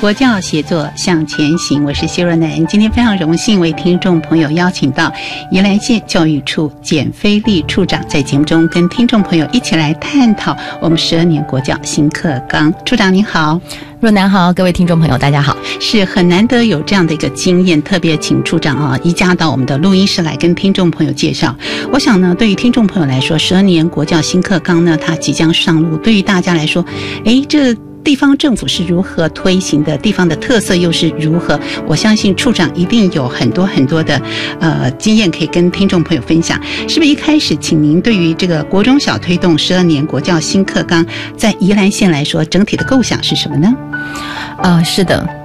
[0.00, 2.66] 国教协作向前行，我是谢若楠。
[2.66, 5.12] 今天非常荣幸为听众朋友邀请到
[5.50, 12.72] 宜兰县教育处简飞利处长，在节目中跟听众朋友一起来探讨我们十二年国教新课纲。
[12.86, 13.60] 处长您好，
[14.00, 15.54] 若楠好，各位听众朋友大家好。
[15.78, 21.54] 是很难得有这样的一个经验，特别请处长啊移驾到我们的录音室来跟听众朋友介绍。
[21.92, 26.82] 我想呢，对于听众朋友来说，十二年国教新课纲呢，它即将上路，对于大家来说，
[27.26, 27.76] 诶，这。
[28.02, 29.96] 地方政府是如何推行的？
[29.98, 31.58] 地方的特色又是如何？
[31.86, 34.20] 我相信处长一定有很多很多的
[34.58, 36.60] 呃经验可以跟听众朋友分享。
[36.88, 41.04] 是不是一开始，请您对于这个国中小推动十二年国教新课纲，
[41.36, 43.72] 在宜兰县来说，整体的构想是什么呢？
[44.62, 45.39] 呃，是的。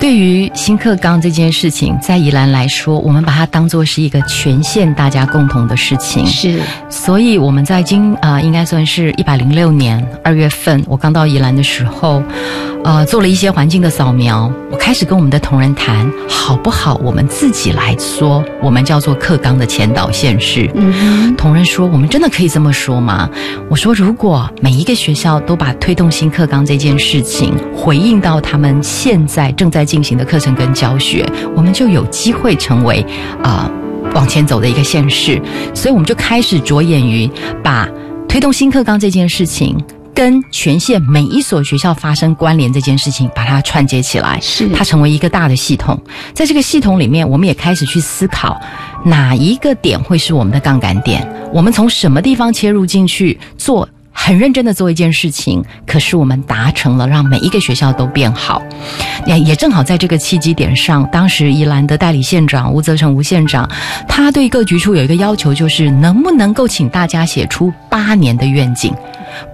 [0.00, 6.26] 对于新课纲这件事情，在宜兰来说，我们把它当做是一个全县大家共同的事情。
[6.26, 6.58] 是，
[6.88, 12.22] 所以我们在今啊，应该算是一百零六年二月份，我刚到宜兰的时候，
[12.82, 14.50] 呃，做了一些环境的扫描。
[14.70, 16.98] 我开始跟我们的同仁谈，好不好？
[17.04, 20.70] 我们自己来说，我们叫做课纲的前导县市。
[20.74, 23.28] 嗯，同仁说，我们真的可以这么说吗？
[23.68, 33.04] 我说，如果每一个学校都把推动新课纲这件事情回应到他们现在正在进行的课程跟教学，我们就有机会成为
[33.42, 33.68] 啊
[34.14, 35.42] 往前走的一个县市，
[35.74, 37.28] 所以我们就开始着眼于
[37.60, 37.88] 把
[38.28, 39.76] 推动新课纲这件事情
[40.14, 46.00] 跟全县每一所学校发生关联这件事情，把它串接起来，是它成为一个大的系统。
[46.32, 48.60] 在这个系统里面，我们也开始去思考
[49.04, 53.88] 哪一个点会是我们的杠杆点，我们从什么地方切入进去做。
[54.22, 58.62] 很认真的做一件事情，可是我们达成了让每一个学校都变好，
[59.26, 63.68] 也也正好在这个契机点上，当时宜兰的代理县长吴泽成吴县长，
[64.06, 68.94] 他对各局处有一个要求，就是能不能够请大家写出八年的愿景，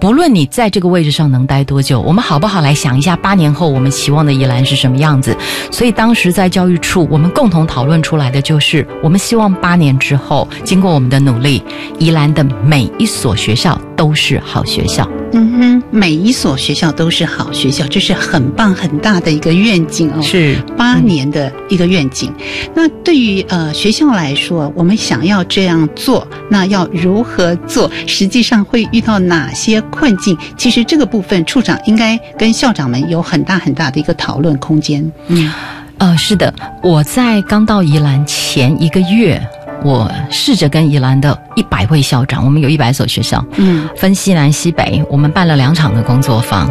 [0.01, 5.33] 不论你在这个位置上能待多久，我们好不好来想一下八年后我们期望的宜兰是什么样子？
[5.71, 11.63] 所以当时在教育处，我们共同讨论出来的就是，我们希望八年之后，经过我们的努力，
[11.99, 14.57] 宜兰的每一所学校都是好。
[14.57, 22.33] 好学校，嗯哼，每一所学校都是好学校，这是很棒很大的一个愿景哦，是八年的一个愿景。
[22.73, 27.91] 那对于呃学校来说，我们想要这样做，那要如何做？
[28.07, 30.37] 实际上会遇到哪些困境？
[30.57, 35.11] 其实这个部分，处长应该跟校长们有很大很大的一个讨论空间。
[35.27, 35.51] 嗯，
[35.97, 39.41] 呃，是的，我在刚到宜兰前一个月。
[39.83, 46.69] 我试着跟宜兰的一百位校长，我们有一百所学校，嗯，分西南西北，我们办了两场的工作坊，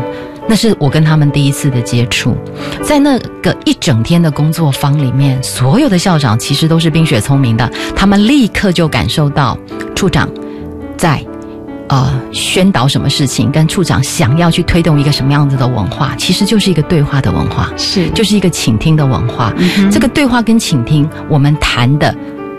[0.48, 2.36] 那是我跟他们第一次的接触。
[2.82, 9.56] 在那个一整天的工作坊里面，所有的校长其实都是冰雪聪明的，他们立刻就感受到
[9.94, 10.28] 处长
[10.96, 11.24] 在
[11.88, 19.54] 呃宣导什么事情，跟处长想要去推动一个什么样子的文化，其实就是一个对话的文化，是就是一个倾听的文化。
[19.90, 22.14] 这个对话跟倾听，我们谈的。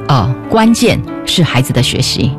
[0.07, 2.31] 呃，关键是孩子的学习。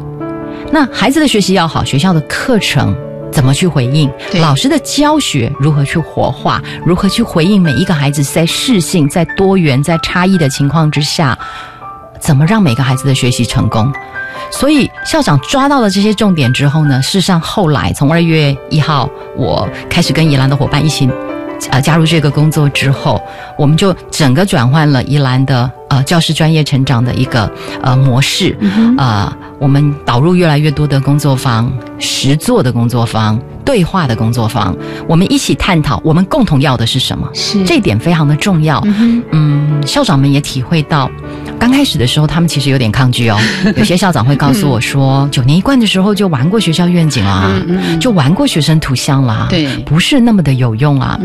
[0.71, 2.95] 那孩子的学习要好，学校的课程
[3.31, 4.11] 怎么去回应？
[4.41, 6.63] 老师的教学如何去活化？
[6.85, 11.39] 如何去回应每一个孩子在适性、在多元、在差异的情况之下，
[12.19, 13.93] 怎么让每个孩子的学习成功？
[14.51, 21.09] 所以校长抓到了这些重点之后呢，事实上后来从二月一号，我开始跟宜兰的伙伴一起
[21.71, 23.21] 呃加入这个工作之后，
[23.57, 27.51] 我们就整个转换了宜兰的呃教师专业成长的一个
[27.83, 28.57] 呃模式，
[28.97, 34.77] 呃，我们导入越来越多的工作坊、实作的工作坊、对话的工作坊，
[35.07, 37.65] 我们一起探讨我们共同要的是什么，是。
[37.65, 38.83] 这一点非常的重要。
[39.31, 41.11] 嗯，校长们也体会到，
[41.59, 43.39] 刚开始的时候他们其实有点抗拒哦，
[43.77, 47.53] 有些校长会告诉我说，九年一贯的时候就玩过学校愿景啦，
[48.01, 51.19] 就玩过学生图像啦，对不是那么的有用啊。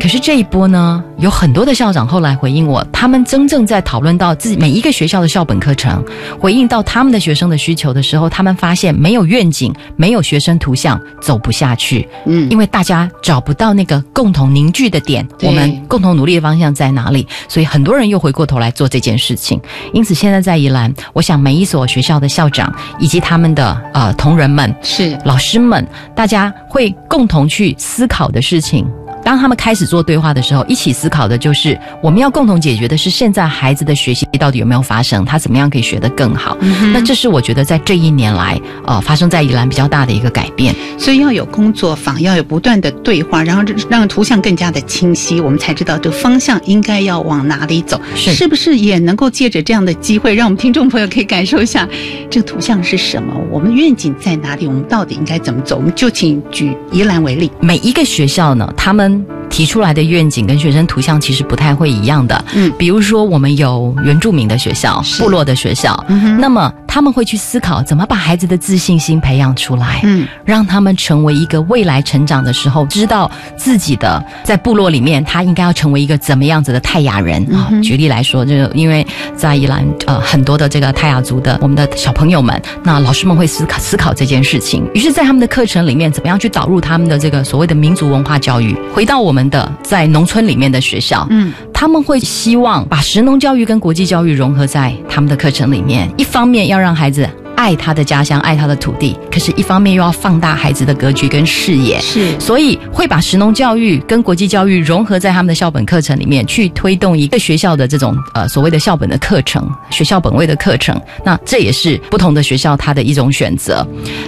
[0.00, 6.04] 可是这一波呢，有很多的校长后来回应我，他们真正在讨论到自己每一个学校的校本课程，
[6.38, 12.06] 回应到他们的学生的需求的时候，他们发现没有愿景，没有学生图像，走不下去。
[12.26, 17.26] 嗯因为大家找不到那个共同凝聚的点，我们共同努力的方向在哪里？
[17.48, 19.60] 所以很多人又回过头来做这件事情。
[19.92, 28.86] 因此，现在在宜兰，我想每一所学校的校长以及他们的呃同仁们、是老师们，大家会共同去思考的事情。
[29.28, 36.56] 当他们开始做对话的时候，一起思考的就是我们要共同解决的是现在孩子的学习到底有没有发生，他怎么样可以学得更好。
[36.94, 40.74] 那这是我觉得在这一年来，呃，发生在宜兰比较大的一个改变。
[40.96, 48.00] 所以要有工作坊，要有不断的对话，然后让图像更加的清晰，我们才知道这个方向应该要往哪里走。
[48.14, 51.86] 是不是也能够借着这样的机会，让我们听众朋友可以感受一下
[52.30, 55.76] 这个图像是什么，我们愿景在哪里，我们到底应该怎么走？
[55.76, 57.52] 我们就请举宜兰为例。
[57.60, 59.17] 每一个学校呢，他们
[59.50, 62.44] 提出来的愿景跟学生图像其实不太会一样的。
[62.54, 62.72] 嗯。
[62.78, 66.04] 比如说我们有原住民的学校、部落的学校，
[66.38, 77.42] 那么他们会去思考怎么把孩子的自信心培养出来，嗯，让他们成为一个未来成长的时候知道自己的在部落里面，他应该要成为一个怎么样子的泰雅人。
[77.54, 79.06] 啊、举例来说，就是因为
[79.36, 88.76] 在宜兰呃很多的这个泰雅族的我们的小朋友们，那老师们会思考思考这件事情，于是，在他们的课程里面，怎么样去导入他们的这个所谓的民族文化教育？
[88.98, 97.30] 回到我们的在农村里面的学校，嗯，他们会希望把实农教育跟国际教育融合在他们的课程里面，一方面要让孩子。
[97.58, 110.98] 爱他的家乡，爱他的土地，可是，一方面又要放大孩子的格局跟视野，是所以会把实农教育跟国际教育融合在他们的校本课程里面，去推动一个学校的这种呃所谓的校本的课程，学校本位的课程。
[111.24, 113.84] 那这也是不同的学校它的一种选择。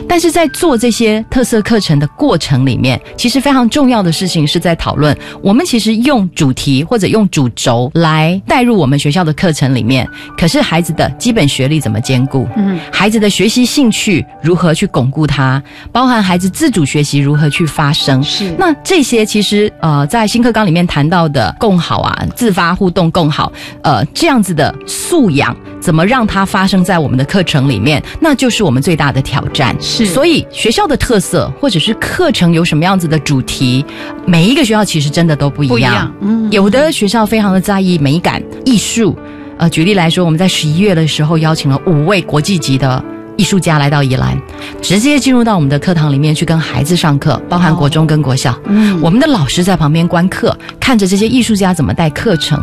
[0.08, 10.04] 但是在做这些特色课程的过程里面，其实非常重要的事情是在讨论，我们其实用主题或者用主轴来带入我们学校的课程里面，
[10.36, 12.48] 可是孩子的基本学历怎么兼顾？
[12.56, 15.62] 嗯，孩子的学习兴趣如何去巩固它，
[15.92, 18.22] 包含孩子自主学习如何去发生。
[18.22, 23.52] 是那这些其实呃，在新课纲里面谈到的共好啊，自发互动共好，
[23.82, 29.76] 呃，这样子的素养，怎么让它发生在我们的课程里面，那就是我们最大的挑战。
[29.80, 33.84] 是所以学校的特色或者是课程有什么样子的主题，
[34.26, 35.74] 每一个学校其实真的都不一样。
[35.74, 39.16] 不一样嗯有的学校非常的在意美感、艺术。
[39.60, 43.04] 呃，举例来说，我们在十一月的时候邀请了五位国际级的。
[43.36, 44.38] 艺术家来到宜兰，
[44.82, 48.54] 直接进入到我们的课堂里面去跟孩子上课，包含国中跟国小。
[48.66, 52.62] 嗯我们的老师在旁边观课，看着这些艺术家怎么带课程，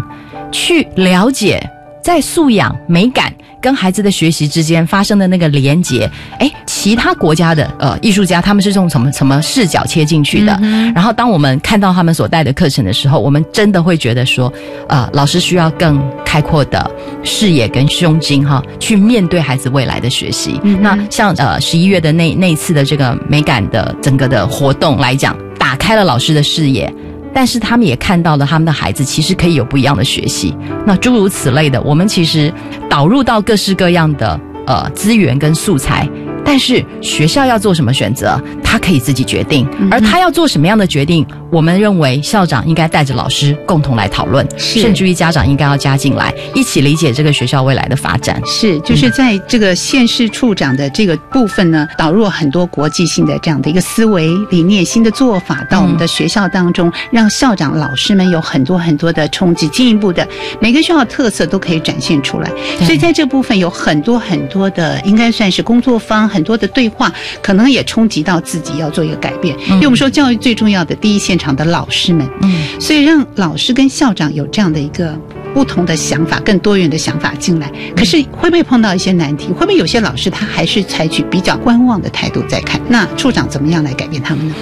[0.52, 1.60] 去了解
[2.04, 6.10] 在素养、美感跟孩子的学习之间发生的那个连接。
[6.40, 10.58] 哎，其他国家的呃艺术家他们是从什么什么视角切进去的？
[10.94, 14.52] 然后当我们看到他们所带的课程的时候，我们真的会觉得说，
[14.88, 16.90] 呃，老师需要更开阔的
[17.24, 20.60] 视野跟胸襟哈，去面对孩子未来的学习。
[20.80, 26.94] 那像呃十一月的那那一次的这个美感的整个的活动来讲，打开了老师的视野。
[27.34, 30.56] 但是他们也看到了他们的孩子其实可以有不一样的学习，
[30.86, 32.52] 那诸如此类的，我们其实
[32.90, 36.08] 导入到各式各样的呃资源跟素材，
[36.44, 48.42] 但是学校要做什么选择，他可以自己决定，而他要做什么样的决定，我们认为校长应该带着老师共同来讨论，甚至于家长应该要加进来，一起理解这个学校未来的发展。
[48.46, 60.28] 是，就是在这个县市处长的这个部分呢，导入很多国际性的这样的一个思维理念、新的做法到我们的学校当中，让校长、老师们有很多很多的冲击，进一步的
[60.60, 62.52] 每个学校的特色都可以展现出来。
[62.82, 67.10] 所以在这部分有很多很多的，应该算是工作方，很多的对话，
[67.42, 69.58] 可能也冲击到自己要做一个改变。
[69.70, 75.18] 因为我们说教育最重要的第一现场的老师们，嗯，所以让老师跟校长有这样的一个
[75.54, 77.72] 不同的想法、更多元的想法进来。
[77.96, 79.48] 可是会不会碰到一些难题？
[79.48, 82.80] 会不会有些老师他还是采取比较观望的态度在看？
[82.88, 84.56] 那处长怎么样来改变他们呢？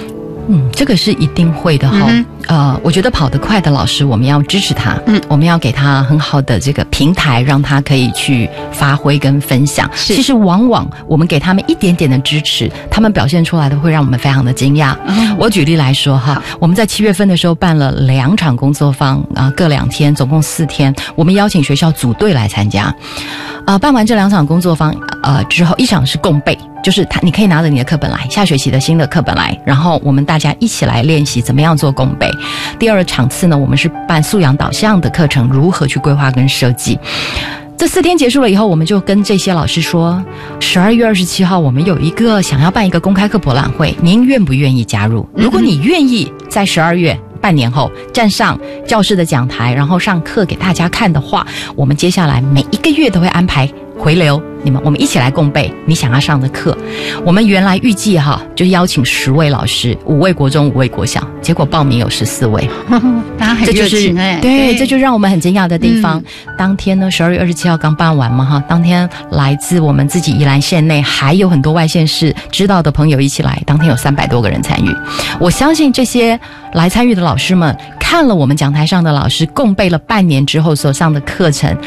[0.48, 2.08] 嗯，这个是一定会的哈。
[2.48, 9.90] 呃，我觉得跑得快的老师，我们要支持他，嗯，我们要给他很好的这个平台，让他可以去发挥跟分享。
[9.96, 14.96] 其实往往我们给他们一点点的支持，他们表现出来的会让我们非常的惊讶。
[15.40, 22.94] 我举例来说哈，我们在七月份的时候办了两场工作坊啊，各两天，总共四天，我们邀请学校组队来参加。
[23.66, 32.30] 啊，办完这两场工作坊，呃，之后一场是共备，就是他，你可以拿着你的课本来，下学期的新的课本来，然后我们大家一起来练习怎么样做共备。
[32.78, 37.00] 第二场次呢，我们是办素养导向的课程，如何去规划跟设计。
[37.76, 40.24] 这四天结束了以后，我们就跟这些老师说，
[40.60, 45.28] 十二月二十七号我们有一个想要办一个公开课博览会，您愿不愿意加入？
[45.34, 47.20] 如果你愿意，在十二月。
[47.42, 54.42] 半年后站上教室的讲台，然后上课给大家看的话，我们接下来每一个月都会安排回流。
[54.64, 56.76] 你们，我们一起来共备你想要上的课。
[57.24, 62.68] 我们原来预计哈，就邀请十位老师，五位国中，五位国小，结果报名有十四位，
[63.38, 64.40] 大家很热情哎。
[64.42, 66.20] 对，这就让我们很惊讶的地方。
[66.58, 73.62] 当天呢，十二月二十七号刚办完嘛哈，当天来自我们自己宜兰县内，还有很多外县市知道的朋友一起来。
[73.68, 74.90] 当天有三百多个人参与，
[75.40, 76.40] 我相信这些
[76.74, 81.78] 来参与的老师们看了我们讲台上的老师共备了半年之后所上的课程。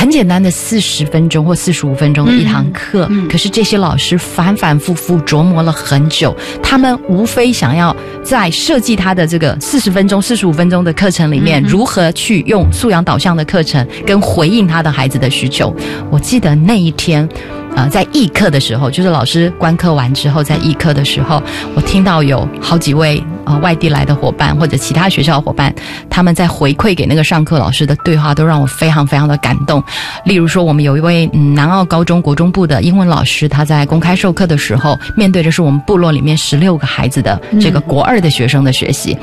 [0.00, 15.70] 很简单的四十分钟或四十五分钟的一堂课，可是这些老师反反复复琢磨了很久，他们无非想要在设计他的这个四十分钟、四十五分钟的课程里面，如何去用素养导向的课程跟回应他的孩子的需求。
[16.10, 17.28] 我记得那一天。
[17.76, 21.42] 呃，在议课的时候，就是老师观课完之后，在议课的时候，
[21.74, 25.74] 我听到有好几位呃外地来的伙伴或者其他学校的伙伴，
[26.10, 29.82] 他们在回馈给那个上课老师的对话，都让我非常非常的感动。
[30.24, 39.16] 例如说，我们有一位嗯南澳高中国中部的英文老师，他在公开授课的时候，面对的是我们部落里面十六个孩子的这个国二的学生的学习。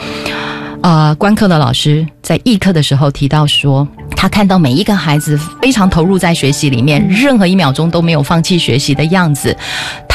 [0.88, 9.54] 啊，观课的老师在议课的时候提到说，他看到每一个孩子非常投入在学习里面，任何一秒钟都没有放弃学习的样子。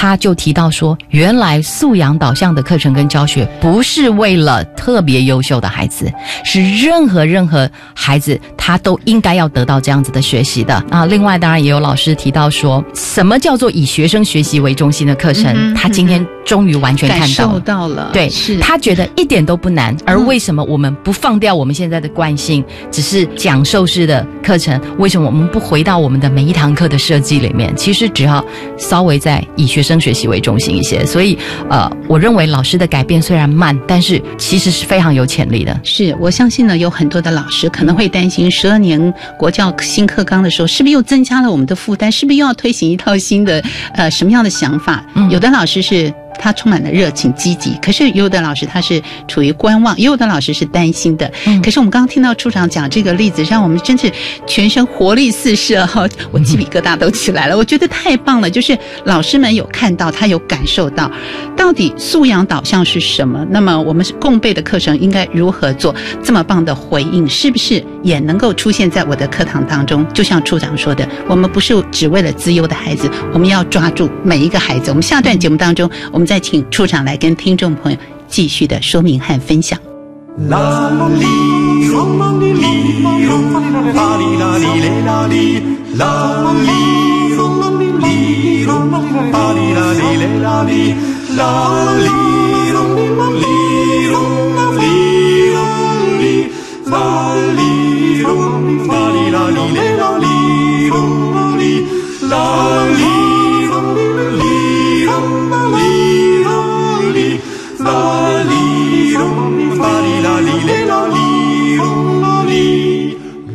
[0.03, 6.13] 他就提到说，原来素养导向的课程跟教学不是为了特别优秀的孩子，
[6.45, 11.07] 是任何任何孩子他都应该要得到这样子的学习的啊。
[11.07, 15.73] 另外，当然也有老师提到说，什么叫做以学生学习为中心的课程？
[15.73, 19.97] 他今天终于完全看到到了，对，是他觉得一点都不难。
[20.05, 24.81] 而为什么我们不放掉我们现在的惯性，只是讲授式的课程？
[24.99, 27.73] 为什么我们不回到我们的每一堂课的设计里面？
[27.77, 28.45] 其实只要
[28.77, 31.37] 稍微在以学生学习为中心一些，所以
[31.69, 35.81] 呃，我认为老师的改变虽然慢，但是其实是非常有潜力的。
[35.85, 42.11] 是我相信呢，有很多的老师可能会担心，十二年国教新课纲的时候，是不是又增加了我们的负担？
[42.11, 43.63] 是不是又要推行一套新的
[43.95, 45.05] 呃什么样的想法？
[45.31, 46.13] 有的老师是。
[46.39, 51.31] 他充满了热情、积极，可是有的老师他是处于观望，也有的老师是担心的。
[51.63, 54.11] 可是我们刚刚听到处长讲这个例子，让我们真是
[54.47, 57.57] 全身活力四射哈， 我鸡皮疙瘩都起来了。
[57.57, 61.11] 我觉得太棒了，就是老师们有看到，他有感受到，
[61.57, 63.47] 到底素养导向是什么？
[63.51, 65.95] 那么我们是共备的课程应该如何做？
[66.25, 70.07] 这么棒的回应，是不是也能够出现在我的课堂当中？
[70.13, 74.91] 就像处长说的，我们不是只为了资优的孩子，我们要抓住每一个孩子。
[74.91, 76.22] 我们下段节目当中，我们。
[76.23, 77.99] 们再请处长来跟听众朋友
[78.29, 79.77] 继续的说明和分享。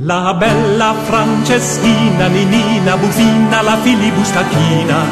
[0.08, 5.04] La bella Franceschina, Ninina, Bufina, la filibustachina,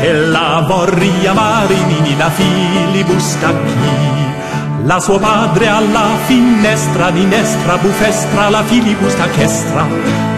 [0.00, 4.84] che la vorria Marinini, la filibustachina.
[4.84, 9.86] La suo padre alla finestra, Ninestra, bufestra, la filibustachestra,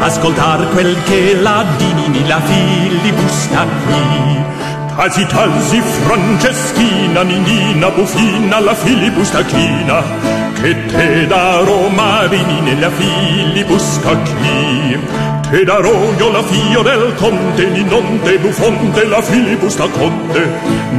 [0.00, 4.44] ascoltar quel che la dinini, la filibustachina.
[4.96, 10.02] Tasi tasi Franceschina, Ninina, Bufina, la filibustachina,
[10.60, 14.98] che te darò marini nella filibuscacchi
[15.50, 20.48] te darò io la fio del conte Ninonte Bufonte la filibusta conte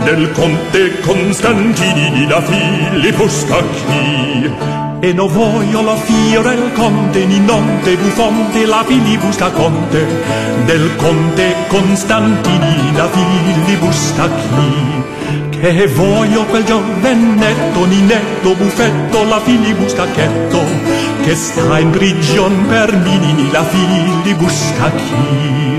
[0.03, 4.31] del conte Constantini la filibuscacchi
[5.03, 10.05] E no voglio la fiore il conte, Ninonte, Bufonte, la filibusta conte,
[10.65, 15.40] del conte Costantini, la filibusta chi?
[15.61, 20.59] Che voglio quel giovenetto, Ninetto, Buffetto, la filibustacchetto,
[21.21, 25.70] che sta in prigion per minini, la filibusta chi?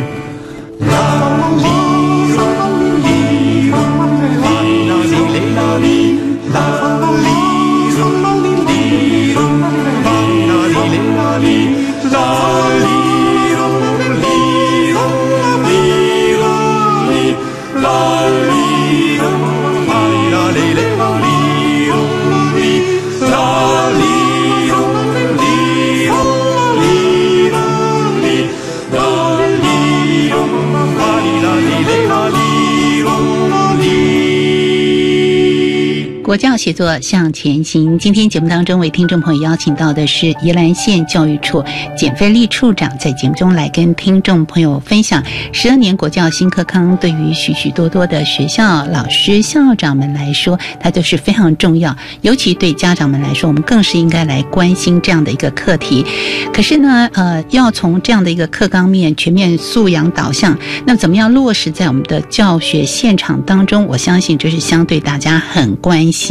[36.33, 37.99] 国教协作向前行。
[37.99, 41.63] 今天节目当中为听众朋友邀请到的是宜兰县教育处
[41.95, 45.23] 简飞利处长，在节目中来跟听众朋友分享
[45.53, 51.95] 十二年国教新课纲对于许许多多的学校老师、校长们来说，它就是非常重要。
[52.23, 56.03] 尤其对家长们来说，我们更是应该来关心这样的一个课题。
[56.51, 63.87] 可是呢，呃，要从这样的一个课纲面全面素养导向，那怎么样落实在我们的教学现场当中？
[63.87, 66.22] 我相信这是相对大家很关心。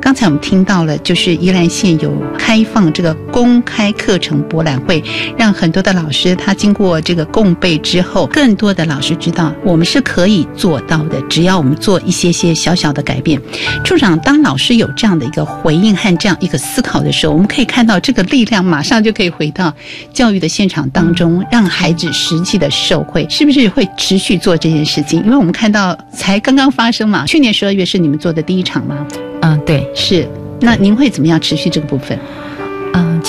[0.00, 5.02] 刚才我们听到了，就是宜兰县有开放这个公开课程博览会，
[5.36, 13.40] 让很多的老师他经过这个共备之后，更多的老师知道我们是可以做到的，只要我们做一些些小小的改变。
[13.84, 19.72] 处长，当老师有这样的一个回应和这样一个思考的时候，我们可以看到这个力量马上就可以回到
[20.12, 25.22] 教育的现场当中，让孩子实际的受惠，是不是会持续做这件事情？
[25.24, 29.06] 因为我们看到才刚刚发生嘛，去年十二月是你们做的第一场吗？
[29.42, 30.28] 嗯，对，是。
[30.60, 32.18] 那您会怎么样持续这个部分？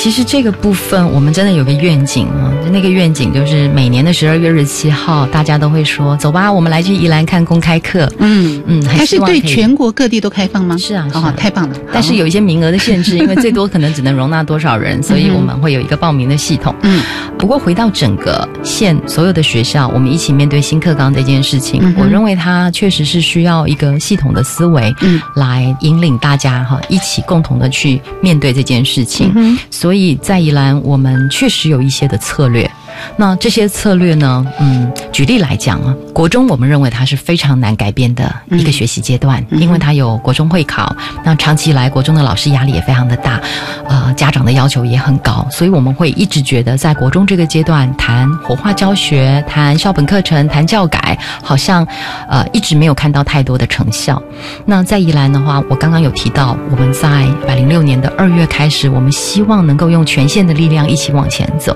[0.01, 8.11] 嗯，其实这个部分我们真的有个愿景啊，那个愿景就是每年的十二月二十七号，大家都会说走吧，我们来去宜兰看公开课。
[8.17, 10.75] 嗯嗯，它是对全国各地都开放吗？
[10.77, 11.75] 是啊，哦，太棒了。
[11.93, 16.73] 但是有一些名额的限制，因为最多可能只能容纳多少人，所以 我们会有一个报名的系统。
[16.81, 17.01] 嗯，
[17.37, 29.31] 不过回到整个县所有的学校，我们一起面对新课纲这件事情，我认为它确实是需要一个系统的思维，嗯，来引领大家哈，一起共同的去面对这件事情。
[29.35, 32.71] 嗯所以所以在宜兰，我们确实有一些的策略。
[33.17, 34.45] 那这些策略呢？
[34.57, 43.39] 嗯，举例来讲啊，国中我们认为它是非常难改变的一个学习阶段，因为它有国中会考，那长期以来国中的老师压力也非常的大，
[43.87, 51.87] 呃，家长的要求也很高，所以我们会一直觉得在国中这个阶段谈活化教学、谈校本课程、谈教改，好像
[52.29, 54.21] 呃一直没有看到太多的成效。
[54.65, 61.75] 那在宜兰的话，我刚刚有提到，我们在一百零六年的二月开始，我们希望能够用全县的力量一起往前走。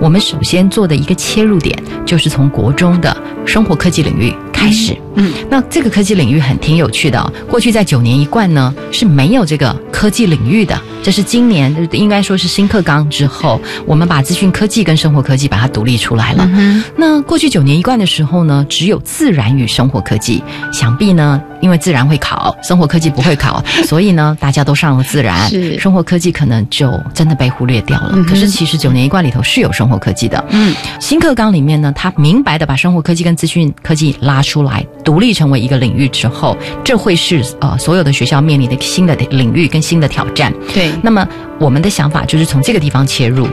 [0.00, 4.53] 我们首先做的一个切入点，就是从国中的生活科技领域。
[4.64, 4.96] 开始。
[5.16, 7.32] 嗯，那这个科技领域很挺有趣的。
[7.48, 16.48] 过去在九年一贯呢是没有这个科技领域的，这是今年应该说是新课纲之后，我们把资讯科技跟生活科技把它独立出来了。
[16.96, 25.48] 那过去九年一贯的时候呢，只有自然与生活科技，想必呢因为自然会考，生活科技不会考， 所以呢大家都上了自然，
[25.78, 28.20] 生活科技可能就真的被忽略掉了。
[28.24, 30.44] 可是其实九年一贯里头是有生活科技的。
[30.50, 34.86] 嗯，新课纲里面呢，它明白的把生活科技跟资讯科技拉出来。
[35.04, 40.52] 独立成为一个领域之后，这会是呃所有的学校面临的新的领域跟新的挑战。
[40.72, 41.26] 对，那么
[41.58, 43.46] 我们的想法就是从这个地方切入，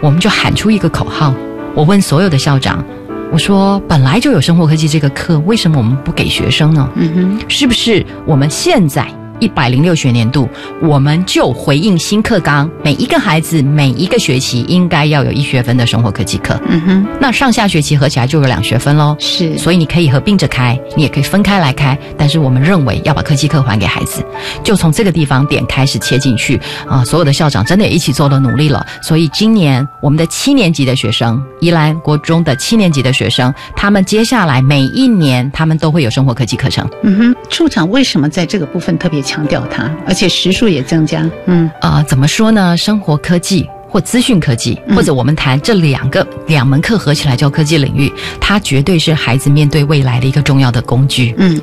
[0.00, 1.32] 我们就喊出一个口号。
[1.74, 2.84] 我问所有的校长，
[3.30, 6.88] 我说本来就有生活科技这个课，为什么我们不给学生呢？
[6.96, 9.06] 嗯哼，是不是我们现在？
[9.40, 10.48] 一百零六学年度，
[10.82, 16.58] 我们就回应新课纲，每一个孩子每一个学期应该要有一学分的生活科技课。
[16.68, 19.14] 嗯哼，那上下学期合起来就有两学分喽。
[19.18, 21.98] 是，所以你可以合并着开，你也可以分开来开。
[22.16, 24.24] 但是我们认为要把科技课还给孩子，
[24.64, 27.04] 就从这个地方点开始切进去啊！
[27.04, 28.86] 所有的校长真的也一起做了努力了。
[29.02, 36.88] 所以今年我们的七年级的学生，宜兰国中的七年级的学生，他们接下来每一年他们都会有生活科技课程。
[37.02, 39.25] 嗯哼，处长为什么在这个部分特别？
[39.26, 41.28] 强调它，而且时数也增加。
[41.46, 42.76] 嗯啊，怎么说呢？
[42.76, 48.10] 生活科技或资讯科技，或者我们谈这两个两门课合起来叫科技领域，
[48.40, 51.34] 它绝对是孩子面对未来的一个重要的工具。
[51.36, 51.60] 嗯，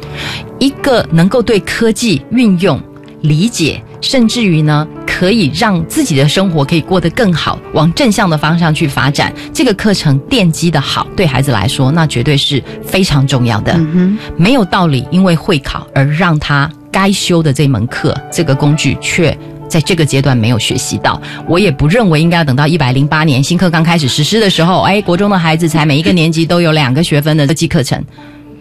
[0.59, 2.79] 一个能够对科技运用、
[3.21, 9.31] 理解，甚至于呢，可以让自己的生活可以过得更好，往正向的方向去发展。
[9.53, 13.73] 这个课程奠基的好，对孩子来说，那绝对是非常重要的。
[13.73, 16.69] 嗯哼，没有道理因为会考而让他。
[16.93, 21.19] 该修的这门课，这个工具却在这个阶段没有学习到。
[21.49, 28.01] 我也不认为应该要等到一百零八年新课刚开始实施的时候，哎，国中的孩子才每一个年级都有两个学分的科技课程。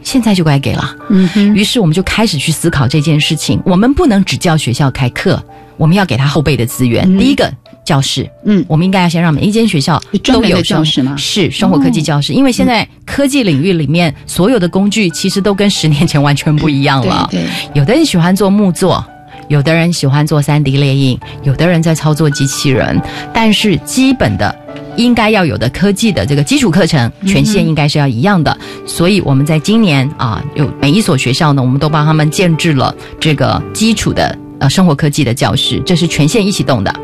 [0.03, 3.63] 现在就该给了，嗯哼，于是我们就开始去思考这件事情。
[3.65, 5.41] 我们不能只叫学校开课，
[5.77, 7.07] 我们要给他后备的资源。
[7.19, 7.53] 第一个
[7.85, 17.29] 教室，嗯我们应该要先让每一间学校都有生教室吗是生活科技教室，因为现在科技领域里面所有的工具其实都跟十年前完全不一样了。
[17.31, 19.05] 对对有的人喜欢做木作。
[19.49, 22.99] 有的人喜欢做三 D 列印，有的人在操作机器人，
[23.35, 24.55] 但是基本的
[24.97, 28.57] 应该要有的科技的这个基础课程，权限应该是要一样的。
[28.87, 34.39] 所以我们在今年啊，有每一所学校呢，我们都帮他们建制了这个基础的。
[34.63, 36.95] 呃，生活科技的教室，这是全县一起动的。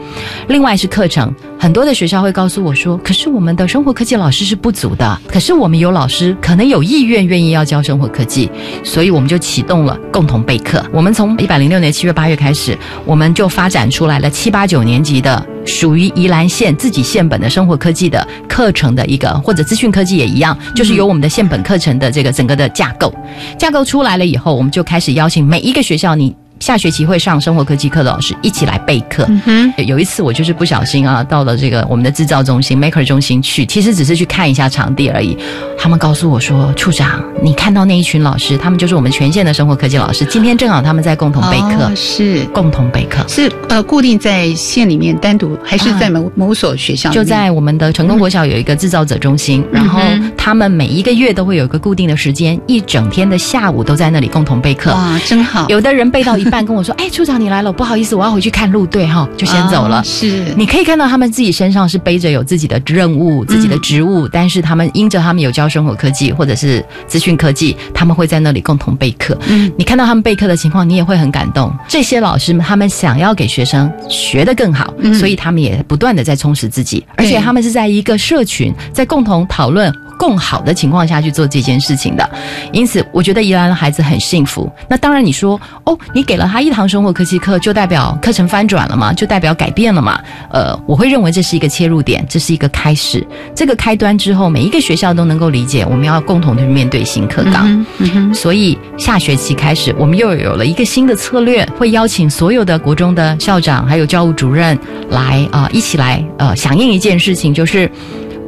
[0.47, 8.49] 另外是课程，很多的学校会告诉我说，可是我们的生活科技老师是不足的，可是我们有老师可能有意愿愿意要教生活科技，
[8.85, 10.81] 所以我们就启动了共同备课。
[10.93, 23.13] 我们从一百零六年七月八月开始，我们就发展出来了七八九年级的属于宜兰县自己县本的生活科技的课程的一个，或者资讯科技也一样，就是有我们的县本课程的这个整个的架构。
[23.59, 26.33] 架构出来了以后，我们就开始邀请每一个学校你。
[26.69, 29.27] 下学期会上生活科技课的老师一起来备课。
[29.47, 35.35] 嗯有一次我就是不小心啊，到了这个我们的制造中心 Maker 中心去，其实只是去看一下场地而已。
[35.79, 43.25] 他们告诉我说，处长，你看到那一群老师，他们就是我们全县的生活科技老师，今天正好他们在共同备课，哦是共同备课。
[43.29, 47.11] 是呃固定在县里面单独，还是在某、某所学校？
[47.11, 54.91] 就在我们的成功国小有一个制造者中心，然后嗯他们每一个月都会有一个固定的时间，一整天的下午都在那里共同备课。
[54.91, 60.01] 哇，真好，有的人备到一半跟我说：“哎，处长你来了，不好意思，我要回去看路队哈，就先走了。
[60.03, 69.39] 哦是你可以看到他们自己身上是背着有自己的任务、自己的职务，但是他们因着他们有教生活科技或者是资讯科技，他们会在那里共同备课。
[69.49, 71.73] 嗯你看到他们备课的情况，你也会很感动。
[71.87, 79.93] 这些老师们他们想要给学生学得更好，嗯所以他们也不断的在充实自己，而且他们是在一个社群，在共同讨论。
[80.19, 82.29] 更好的情况下去做这件事情的，
[82.73, 84.71] 因此我觉得宜兰的孩子很幸福。
[84.89, 89.13] 那当然，你说哦，你给了他一堂生活科技课，就代表课程翻转了嘛？
[89.13, 90.21] 就代表改变了嘛？
[90.51, 93.25] 呃，我会认为这是一个切入点，这是一个开始。
[93.55, 97.71] 这个开端之后，每一个学校都能够理解，我们要共同去面对新课纲。
[97.71, 104.77] 嗯嗯哼所以下学期开始，我们又有了一个新的策略，会邀请所有的国中的校长还有教务主任
[105.11, 107.91] 来啊、一起来呃响应一件事情，就是。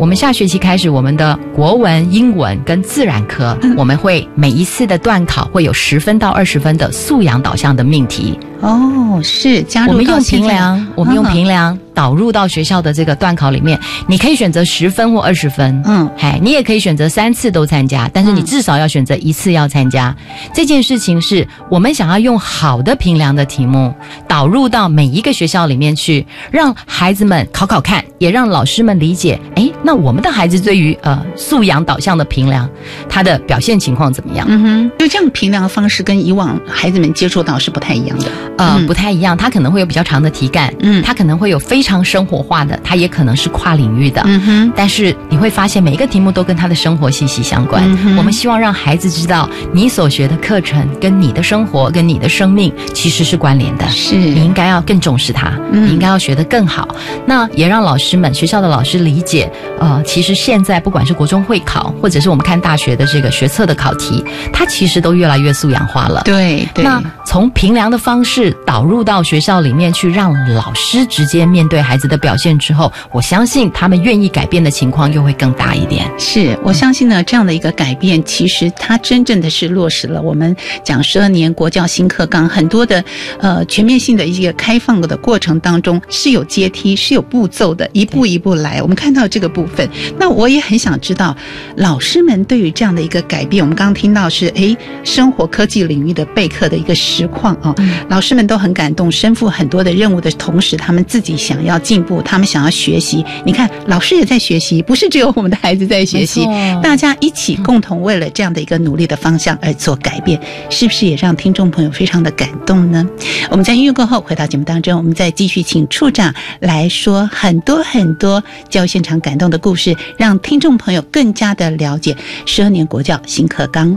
[0.01, 8.39] 我们下学期开始，我们的国文、英文跟自然科， 我们会每一次的段考会有十分到二十分的素养导向的命题。
[8.63, 20.15] 哦，是加入我们用到现在评量，我们用啊评量导入到学校的这个段考里面，你可以选择十分或二十分，嗯嗨，你也可以选择三次都参加，但是你嗯至少要选择一次要参加。
[20.55, 23.95] 这件事情是我们想要用好的评量的题目
[24.29, 32.69] 导入到每一个学校里面去，让孩子们考考看，也让老师们理解，哎，那我们的孩子对于呃素养导向的评量，
[33.09, 34.47] 他的表现情况怎么样？
[34.49, 38.27] 嗯哼，就这样评量的方式跟以往孩子们接触到是不太一样的。
[38.59, 47.83] 呃，嗯不太一样，他可能会有比较长的题干，嗯他可能会有非常生活化的，它也可能是跨领域的，嗯哼，但是你会发现每一个题目都跟他的生活息息相关。
[47.85, 53.89] 嗯哼我们希望让孩子知道，你所学的课程跟你的生活、跟你的生命其实是关联的。
[53.89, 56.89] 是你应该要更重视它，嗯你应该要学得更好。
[57.27, 66.23] 那也让老师们、学校的老师理解，呃，其实现在不管是国中会考，或者是我们看大学的这个学测的考题，它其实都越来越素养化了。
[66.25, 76.11] 对对，那从评量的方式导入到学校里面去，让老师直接面对孩子的表现之后，我相信他们愿意改变的情况又会更大一点。
[76.19, 80.55] 是我相信呢，这样的一个改变，其实它真正的是落实了我们
[80.85, 83.03] 讲十二年国教新课纲很多的
[83.39, 88.83] 呃全面性的一个开放的过程当中是有阶梯、是有步骤的，一步一步来。
[88.83, 91.37] 我们看到这个部分，那我也很想知道
[91.77, 97.75] 老师们对于这样的一个改变，我们刚刚听到是诶生活科技领域的备课的一个实况啊、
[98.09, 103.25] 老师们都很感动，身负很多的任务的同时，他们自己想要进步，他们想要学习。
[103.45, 106.47] 你看，老师也在学习，不是只有我们的孩子在学习，
[106.83, 113.07] 大家一起共同为了这样的一个努力的方向而做改变，是不是也让听众朋友非常的感动呢？
[113.51, 123.97] 我们在音乐过后回到节目当中，我们再继续请处长来说很多很多教育现场感动的故事，让听众朋友更加的了解十二年国教新课纲。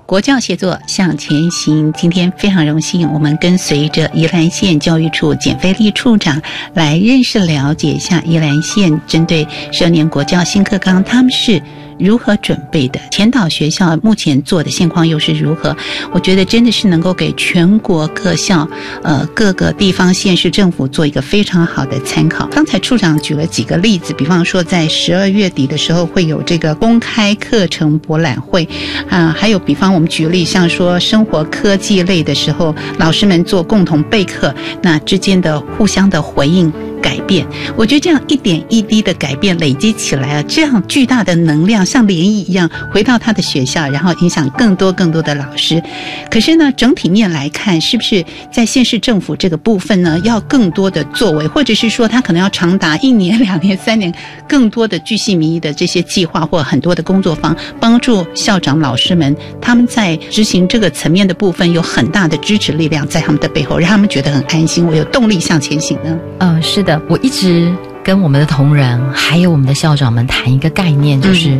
[0.06, 1.92] 国教协作向前行。
[1.94, 6.40] 今天非常荣幸，我们跟随着宜兰县教育处简飞利处长
[6.74, 11.60] 来认识了解一下宜兰县针对十年国教新课纲，他们是。
[11.98, 13.00] 如何准备的？
[13.10, 15.76] 前导学校目前做的现况又是如何？
[16.12, 18.68] 我觉得真的是能够给全国各校、
[19.02, 22.46] 呃各个地方县市政府做一个非常好的参考。
[22.46, 28.68] 刚才处长举了几个例子，比方说在十二月底的时候会有这个公开课程博览会，
[29.08, 36.72] 啊，还有比方我们举例像说生活科技类的时候，老师们做共同备课，那之间的互相的回应。
[37.06, 45.80] 改变，我觉得这样一点一滴的改变累积起来啊，这样巨大的能量像涟漪一样回到他的学校，然后影响更多更多的老师。
[46.28, 54.12] 可是呢，整体面来看，是不是在县市政府这个部分呢，要更多的作为，或者是说他可能要长达一年、两年、三年，
[54.48, 66.18] 更多的巨细民意的这些计划或很多的工作坊，帮助校长、老师们他们在执行这个层面的部分有很大的支持力量在他们的背后，让他们觉得很安心，我有动力向前行呢？
[66.40, 66.95] 嗯，是的。
[67.08, 71.58] 我一直跟我们的同仁，还有我们的校长们谈一个概念，就是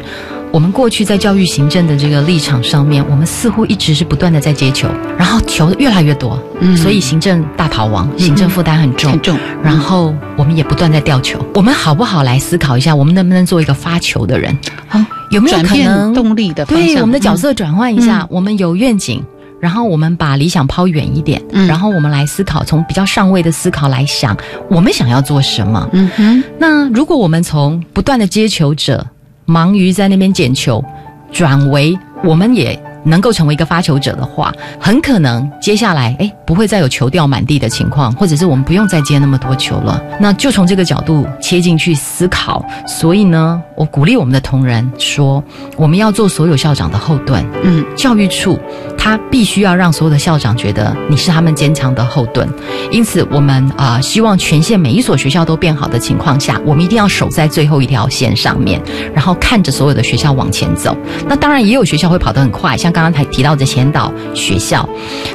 [0.53, 9.39] 我们过去在教育行政的这个立场上面，我们似乎一直是不断的在接球，然后球越来越多，嗯所以行政大逃亡，行政负担很重，很重。
[9.63, 14.57] 然后我们也不断在掉球，我们好不好来思考一下，我们能不能做一个发球的人？
[14.87, 16.65] 好，有没有可能动力的？
[16.67, 19.23] 对，我们的角色转换一下，我们有愿景。
[19.61, 24.37] 然后我们把理想抛远一点，然后我们来思考，从比较上位的思考来想，
[24.71, 25.89] 我们想要做什么？
[25.93, 26.45] 嗯哼。
[26.59, 29.07] 那如果我们从不断的接球者，
[29.45, 30.85] 忙于在那边捡球，
[31.33, 32.81] 转为我们也。
[33.09, 40.03] 能够成为一个发球者的话，很可能接下来哎不会再有球掉满地的情况，或者是我们不用再接那么多球了。
[40.21, 42.65] 那就从这个角度切进去思考。
[42.85, 45.41] 所以呢，我鼓励我们的同仁说，
[45.77, 47.47] 我们要做所有校长的后盾。
[47.63, 48.59] 嗯，教育处
[49.07, 52.49] 他必须要让所有的校长觉得你是他们坚强的后盾。
[52.91, 58.83] 因此，我们啊希望全县每一所学校都变好的情况下，我们一定要守在最后一条线上面，
[59.15, 60.97] 然后看着所有的学校往前走。
[61.29, 62.93] 那当然也有学校会跑得很快，像。
[62.97, 64.89] 刚刚才提到的前导学校，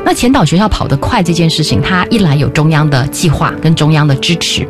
[0.03, 4.67] 那前导学校跑得快这件事情，它一来有中央的计划跟中央的支持，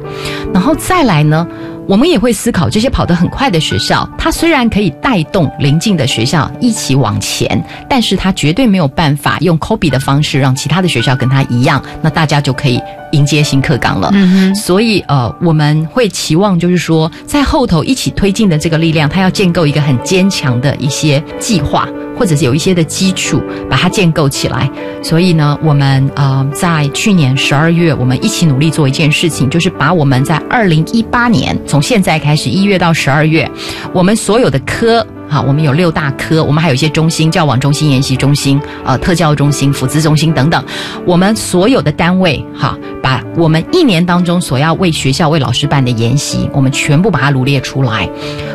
[0.53, 1.47] 然后再来呢？
[1.87, 14.09] 我们也会思考这些跑得很快的学校，它虽然可以带动邻近的学校一起往前，但是它绝对没有办法用 copy 的方式让其他的学校跟它一样，那大家就可以迎接新课纲了。
[14.13, 21.87] 嗯哼，所以呃，我们会期望就是说，在后头一起推进的这个力量，它要建构一个很坚强的一些计划。
[22.13, 24.69] 或者是有一些的基础，把它建构起来。
[25.01, 33.49] 所以呢，我们呃在去年十二月，我们一起努力做一件事情，就是把我们在二零一八年从现在开始一月到十二月，
[33.93, 35.07] 我们所有的科。
[35.29, 40.62] 好，我们有六大科，我们还有一些中心，教网中心、研习中心、呃特教中心、辅资中心等等。
[41.05, 48.10] 我们所有的单位，哈，把我们一年当中所要为学校、为老师办的研习，我们全部把它罗列出来。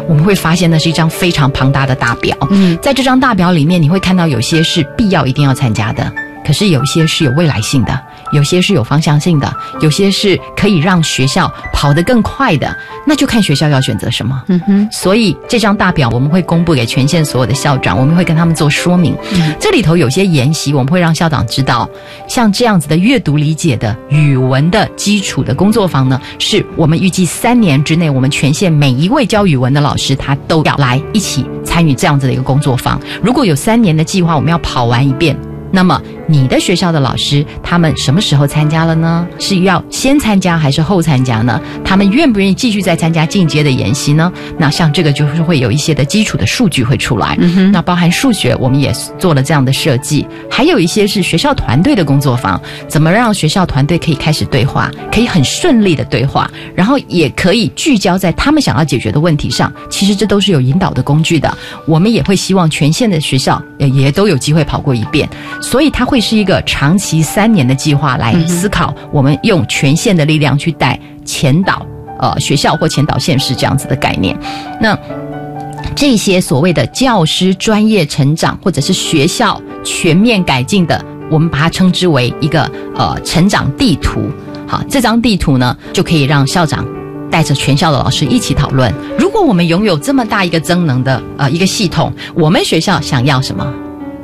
[0.06, 2.36] 我们会发现，那是一张非常庞大的大表。
[2.50, 6.12] 嗯，在这张大表里面，你会看到有些是必要一定要参加的，
[6.46, 12.72] 可是有一些是有未来性的，有些是有方向性的，有些是可以让学校跑得更快的。
[13.04, 14.40] 那就看学校要选择什么。
[14.46, 19.16] 嗯哼，所以这张大表我们会公布给全县所有的校长，我们会跟他们做说明。
[19.58, 21.88] 这里头有些研习，我们会让校长知道，
[22.28, 33.00] 像这样子的阅读理解的语文的基础的工作坊呢，是我们预计三年之内，我们全县每一位教语文的老师，他都要来一起参与这样子的一个工作坊。
[33.20, 35.36] 如果有三年的计划，我们要跑完一遍。
[35.72, 39.26] 那么你的学校的老师，他们什么时候参加了呢？
[39.38, 41.60] 是要先参加还是后参加呢？
[41.84, 44.32] 他们愿不愿意继续再参加进阶的研习呢？
[44.58, 47.36] 那像这个就是会有一些的基础的数据会出来。
[47.72, 50.26] 那包含数学，我们也做了这样的设计。
[50.50, 59.72] 还有一些是学校团队的工作坊，怎么让学校团队可以开始对话，可以很顺利的对话，然后也可以聚焦在他们想要解决的问题上。
[59.88, 61.56] 其实这都是有引导的工具的。
[61.86, 65.28] 我们也会希望全县的学校也也都有机会跑过一遍。
[65.60, 71.84] 所以他会是一个长期三年的计划来思考，我们用全县的力量去带前导
[72.18, 74.36] 呃学校或前导县市这样子的概念。
[74.80, 74.98] 那
[75.94, 84.30] 这些所谓的教师专业成长或者是学校全面改进的，我们把它称之为一个呃成长地图。
[84.66, 86.84] 好，这张地图呢就可以让校长
[87.30, 88.92] 带着全校的老师一起讨论。
[89.18, 93.66] 如果我们拥有这么大一个增能的呃一个系统，我们学校想要什么？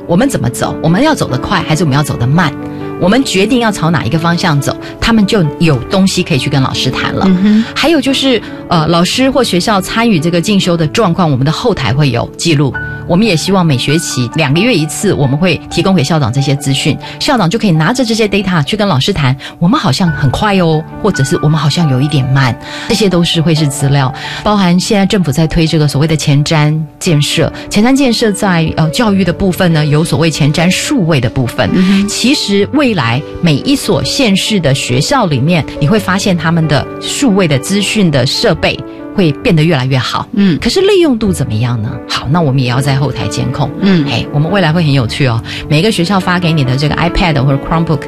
[0.07, 0.75] 我们怎么走？
[0.83, 2.53] 我们要走得快，还是我们要走得慢？
[2.99, 7.27] 我们决定要朝哪一个方向走，他们就有东西可以去跟老师谈了。
[7.75, 12.73] 还有就是，呃，老师或学校参与这个进修的状况，我们的后台会有记录。
[13.05, 19.35] 我们也希望每学期两个月一次，我们会提供给校长这些资讯，校长就可以拿着这些 data 去跟老师谈。
[19.59, 24.13] 我们好像很快哦，或者是我们好像有一点慢，这些都是会是资料。
[24.41, 31.69] 包含现在政府在推这个所谓的前瞻建设，前瞻建设在呃教育的部分呢，有所谓前瞻数位的部分。
[32.07, 38.77] 其实未来每一所县市的学校里面，你会发现他们的数位的资讯的设备。
[39.15, 41.91] 会变得越来越好，嗯，可是利用度怎么样呢？
[42.09, 45.41] 好，那我们也要在后台监控，嗯，哎，我们未来会很有趣哦。
[45.69, 48.01] 每个学校发给你的这个 iPad 或者 Chromebook，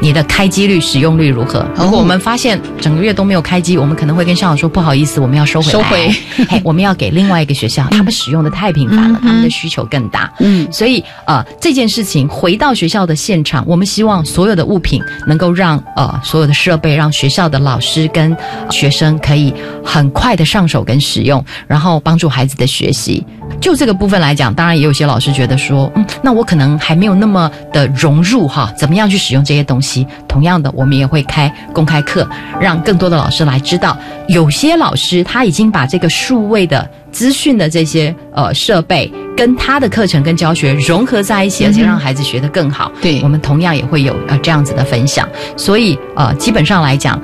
[0.00, 1.66] 你的开机率、使用率如何？
[1.76, 6.10] 如果我们发现整个月都没有开机，我们可能会跟校长说不好意思，我们要收回来，收回，
[6.48, 18.36] 嘿，我们要给另外一个学校，他们使用的太频繁了，他们的需求更大，嗯，所以呃这件事情回到学校的现场，我们希望所有的物品能够让呃所有的设备，让学校的老师跟
[18.70, 19.52] 学生可以
[19.84, 20.44] 很快的。
[20.52, 23.24] 上手跟使用，然后帮助孩子的学习。
[23.58, 30.06] 就这个部分来讲，当然也有些老师觉得说，嗯，那我可能还没有那么的融入哈，怎么样去使用这些东西？
[30.28, 32.28] 同样的，我们也会开公开课，
[32.60, 33.96] 让更多的老师来知道。
[34.28, 42.90] 有些老师他已经把这个数位的资讯的这些呃设备，跟他的课程跟教学融合在一起，而且让孩子学得更好。
[43.00, 45.28] 对我们同样也会有呃这样子的分享。
[45.56, 47.20] 所以呃，基本上来讲。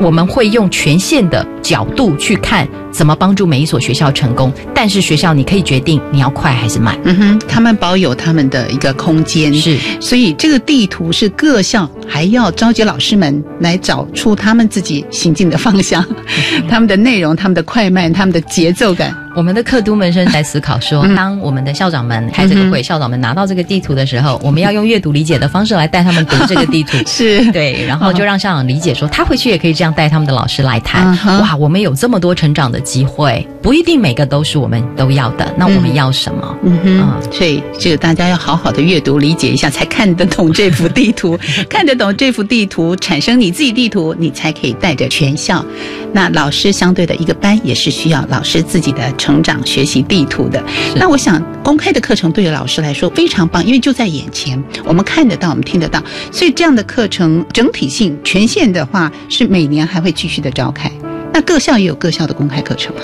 [0.00, 6.98] 我们会用全县的角度去看怎么帮助每一所学校成功，但是学校你可以决定你要快还是慢。
[7.04, 16.04] 嗯哼，他们保有他们的一个空间，是，所以这个地图是各校还要召集老师们来找出他们自己行进的方向，
[16.68, 19.14] 他们的内容、他们的快慢、他们的节奏感。
[19.38, 31.16] 我们的课都门生在思考说，当我们的校长们开这个会，校长们拿到这个地图的时候，我们要用阅读理解的方式来带他们读这个地图， 是对，然后就让校长理解说，他回去也可以这样带他们的老师来谈。
[31.40, 36.56] 哇，我们有这么多成长的机会，不一定每个都是我们都要的，那我们要什么？
[36.64, 41.38] 嗯哼，所以这个大家要好好的阅读理解一下，才看得懂这幅地图，
[41.70, 45.64] 看得懂这幅地图，产生你自己地图，你才可以带着全校。
[46.12, 49.12] 那老师相对的一个班也是需要老师自己的。
[49.28, 50.62] 成长学习地图的，
[50.96, 56.02] 那我想公开的课程对于老师来说非常棒，因为就在眼前，我们看得到，我们听得到，
[56.32, 60.90] 所以这样的课程整体性全线的话是每年还会继续的召开。
[61.30, 63.02] 那各校也有各校的公开课程吗？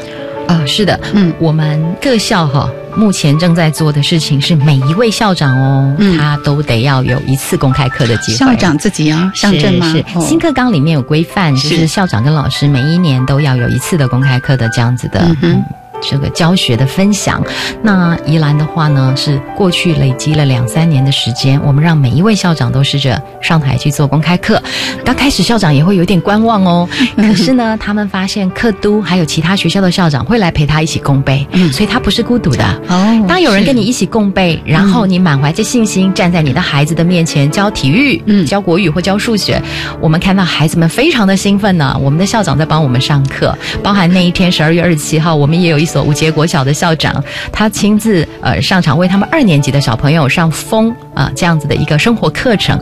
[0.49, 8.39] 啊，是的，嗯，我们各校哈目前正在做的事情是每一位校长哦，他都得要有一次公开课的机会。
[8.39, 9.93] 校长自己要上阵吗？
[9.93, 15.37] 是新课纲里面有规范，就是校长跟老师每一年都要有一次的公开课的这样子的。
[16.09, 17.43] 这个教学的分享。
[17.83, 24.63] 那宜兰的话呢，是过去累积了两三年的时间，我们让每一位校长都试着上台去做公开课。
[25.05, 32.65] 刚开始校长也会有点观望哦， 可是呢，他们发现课都还有其他学校的校长会来陪他一起共备，所以他不是孤独的。
[32.89, 39.61] 哦，当有人跟你一起共背，然后你满怀着信心站在你的孩子的面前教体育、嗯，教国语或教数学，
[40.01, 41.97] 我们看到孩子们非常的兴奋呢。
[42.01, 47.23] 我们的校长在帮我们上课，包含那一天十二月二十七号，我们也有一所五节国小的校长，
[47.53, 52.77] 他亲自呃上场为他们二年级的小朋友上风啊这样子的一个生活课程，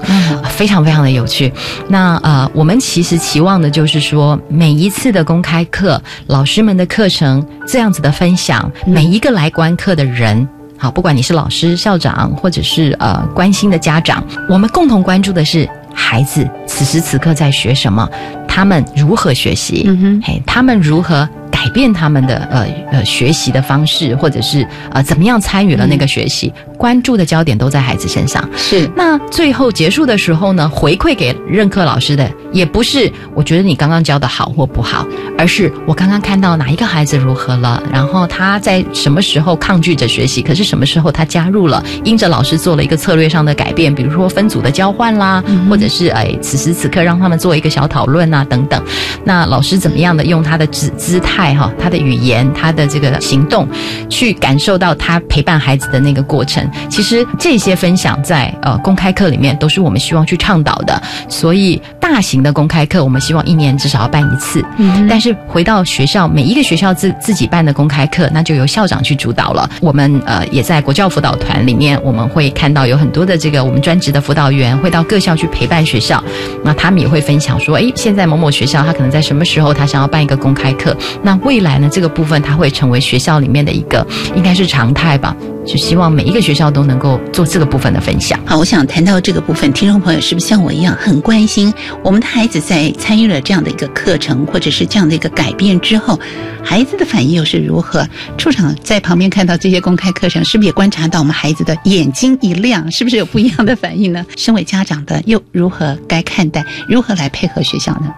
[0.49, 1.53] 非常非常的有趣。
[1.89, 10.49] 那呃，我们其实期望的就是说，每一次的公开课，老师们的课程这样子的分享，每一个来观课的人。
[10.79, 18.09] 好，不管你是老师、校长，或者是呃关心的家长，我们共同关注的是孩子此时此刻在学什么，
[18.49, 28.48] 他们如何学习，嗯哼，嘿，他们如何改变他们的呃呃学习的方式，或者是呃怎么样参与了那个学习，关注的焦点都在孩子身上。
[28.57, 35.07] 是，那最后结束的时候呢，回馈给任课老师的也不是我觉得你刚刚教的好或不好，
[35.38, 48.82] 而是我刚刚看到哪一个孩子如何了，然后他在什么时候抗拒着学习，可是什么时候他加入了，因着老师做了一个策略上的改变，比如说分组的交换啦，或者是哎此时此刻让他们做一个小讨论啊等等。
[49.24, 53.66] 那老师怎么样的用他的姿姿态哈，他的语言，他的这个行动，
[54.09, 56.70] 去感受到他陪伴孩子的那个过程。
[56.88, 64.64] 其实这些分享在呃公开课里面都是我们希望去倡导的，所以大型的公开课我们希望一年至少要办一次。
[64.76, 69.68] 嗯，但是回到学校，每一个学校自自己办的公开课，那就由校长去主导了。
[69.80, 76.22] 我们呃也在国教辅导团里面，我们会看到有很多的这个我们专职的辅导员会到各校去陪伴学校，
[76.62, 84.07] 那他们也会分享说，诶，现在某某学校他可能在什么时候他想要办一个公开课，那那未来呢这个部分它会成为学校里面的一个
[84.37, 85.35] 应该是常态吧。
[85.64, 88.39] 就希望每一个学校都能够做这个部分的分享。
[88.45, 91.72] 好，我想谈到这个部分，听众朋友是不是像我一样很关心
[92.03, 96.18] 我们的孩子在参与了这样的一个课程，或者是这样的一个改变之后，
[96.62, 98.07] 孩子的反应又是如何？
[98.37, 104.26] 处长在旁边看到这些公开课程，是不是也观察到我们孩子的眼睛一亮，是不是有不一样的反应呢？
[104.37, 108.12] 身为家长的又如何该看待，如何来配合学校呢？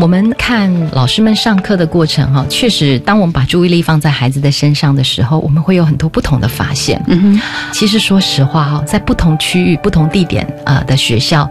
[0.00, 7.02] 我们看老师们上课的过程，哈，确实，当我们把注意力放在孩子的身上的时候，我们会有很多不同的发现。
[7.08, 7.40] 嗯哼，
[7.72, 11.50] 其实说实话，哈，在不同区域、不同地点啊的学校。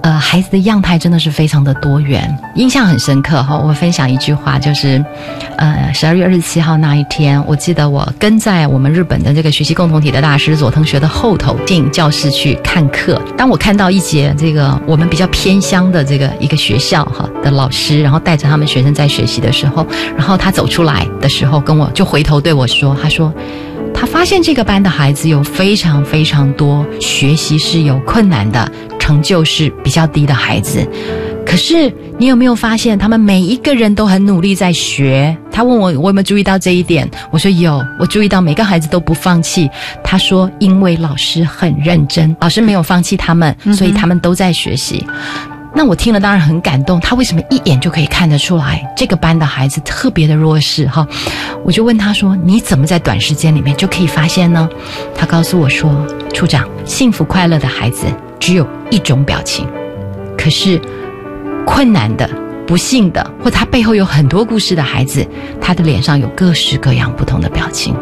[0.00, 3.58] 呃，孩子的样态真的是非常的多元，印象很深刻哈。
[3.58, 5.04] 我分享一句话，就是，
[5.56, 13.20] 呃，十二月二十七号那一天，我记得我跟在我们日本的这个学习共同体的大师佐藤学的后头进教室去看课。
[13.36, 19.84] 当我看到一节这个我们比较偏乡的这个一个学校哈的老师，然后带着他们学生在学习的时候，
[20.16, 23.32] 然后他走出来的时候，跟我就回头对我说，他说。
[24.00, 28.70] 他发现这个班的孩子有非常非常多学习是有困难的，
[29.08, 30.86] 成就是比较低的孩子。
[31.46, 35.34] 可是你有没有发现，他们每一个人都很努力在学？
[35.50, 37.10] 他问我我有没有注意到这一点？
[37.30, 39.66] 我说有，我注意到每个孩子都不放弃。
[40.04, 45.02] 他说，因为老师很认真，老师没有放弃他们，所以他们都在学习。
[45.74, 50.86] 那我听了当然很感动，他为什么一眼就可以看得出来这个班的孩子特别的弱势？
[50.86, 51.06] 哈，
[51.64, 54.68] 我就问他说：“你怎么在短时间里面就可以发现呢？”
[55.16, 55.90] 他告诉我说
[56.34, 58.04] ：“处长，幸福快乐的孩子
[58.38, 59.66] 只有一种表情，
[60.36, 60.80] 可是
[61.66, 62.28] 困难的。”
[62.68, 65.26] 不幸的，或他背后有很多故事的孩子，
[65.58, 67.94] 他的脸上有各式各样不同的表情。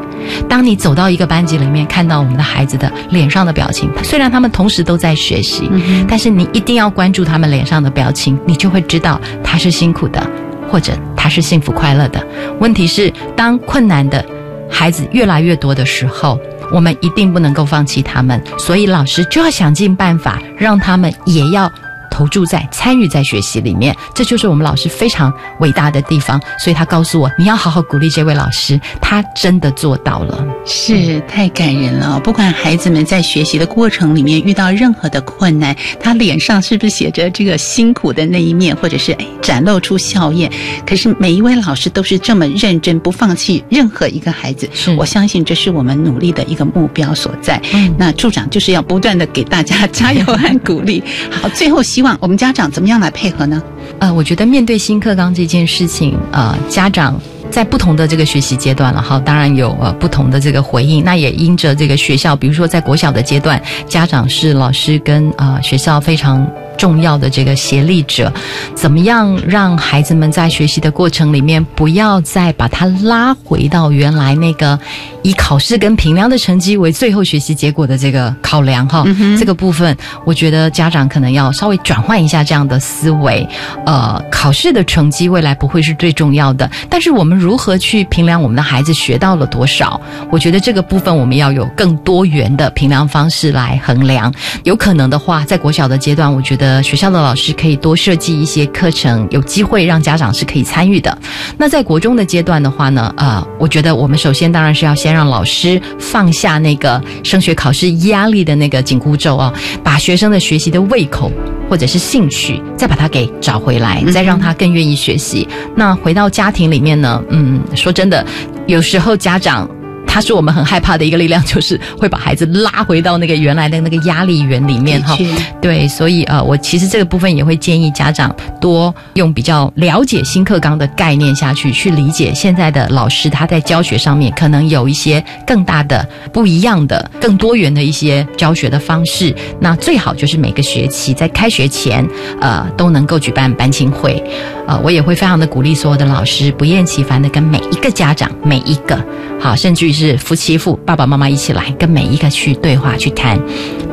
[0.49, 5.70] 当你走到一个班级里面，看到我们的孩子的脸上的表情，虽然他们同时都在学习，
[6.09, 10.20] 但是你一定要关注他们脸上的表情，你就会知道他是辛苦的，
[10.68, 12.20] 或者他是幸福快乐的。
[12.59, 14.26] 问题是，当困难的
[14.68, 16.41] 孩子越来越多的时候，
[16.73, 21.71] 我们一定不能够放弃他们，所以老师就要想尽办法，让他们也要。
[22.17, 26.41] 投注在参与在学习里面，这就是我们老师非常伟大的地方。
[26.59, 32.19] 所以他告诉我，你要好好鼓励这位老师，他真的做到了，是太感人了。
[32.21, 40.51] 不管孩子们在学习的过程里面遇到任何的困难，他脸上是不是写着这个辛苦的那一面，或者是哎展露出笑靥？
[40.87, 44.67] 可是每一位老师都是这么认真，不放弃任何一个孩子。
[44.97, 47.61] 我相信这是我们努力的一个目标所在。
[47.75, 51.05] 嗯，那处长就是要不断的给大家加油和鼓励。
[51.31, 53.63] 好，最后希我们家长怎么样来配合呢？
[53.99, 57.19] 呃，我觉得面对新课纲这件事情，呃，家长
[57.51, 61.03] 在不同的这个学习阶段了哈，当然有呃不同的这个回应。
[61.03, 66.47] 那也因着这个学校，比如说在国小的阶段，家长是老师跟呃学校非常。
[66.77, 68.33] 重要的这个协力者，
[68.74, 74.79] 怎么样让孩子们在学习的过程里面，不要再把他拉回到原来那个
[75.22, 79.05] 以考试跟评量的成绩为最后学习结果的这个考量哈。
[79.39, 83.47] 这个部分，我觉得家长可能要稍微转换一下这样的思维。
[83.85, 90.01] 呃，考试的成绩未来不会是最重要的，但是我们如何去评量我们的孩子学到了多少？
[90.31, 94.33] 我觉得这个部分我们要有更多元的评量方式来衡量。
[94.64, 101.17] 有可能的话，在国小的阶段，我觉得呃学校的老师可以多设计一些课程，有机会让家长是可以参与的。
[101.57, 109.53] 那在国中的阶段的话呢，呃，我觉得我们首先当然是要先让老师放下那个升学考试压力的那个紧箍咒啊，
[109.85, 111.31] 把学生的学习的胃口
[111.71, 115.47] 或者是兴趣再把它给找回来，再让他更愿意学习。
[115.77, 118.27] 那回到家庭里面呢，嗯，说真的，
[118.67, 119.69] 有时候家长。
[120.17, 125.14] 他是我们很害怕的一个力量，就是会把孩子拉回到那个原来的那个压力源里面哈。
[125.61, 139.37] 对，所以呃，我其实这个部分也会建议家长多用比较了解新课纲的概念下去，去理解现在的老师他在教学上面可能有一些更大的不一样的、更多元的一些教学的方式。
[139.61, 142.03] 那最好就是每个学期在开学前，
[142.41, 144.25] 呃，都能够举办班亲会。
[144.67, 148.99] 呃，我也会非常的鼓励所有的老师不厌其烦的跟每一个家长，每一个
[149.39, 150.06] 好，甚至于是。
[150.07, 153.41] 是夫妻父爸爸妈妈一起来跟每一个去对话去谈，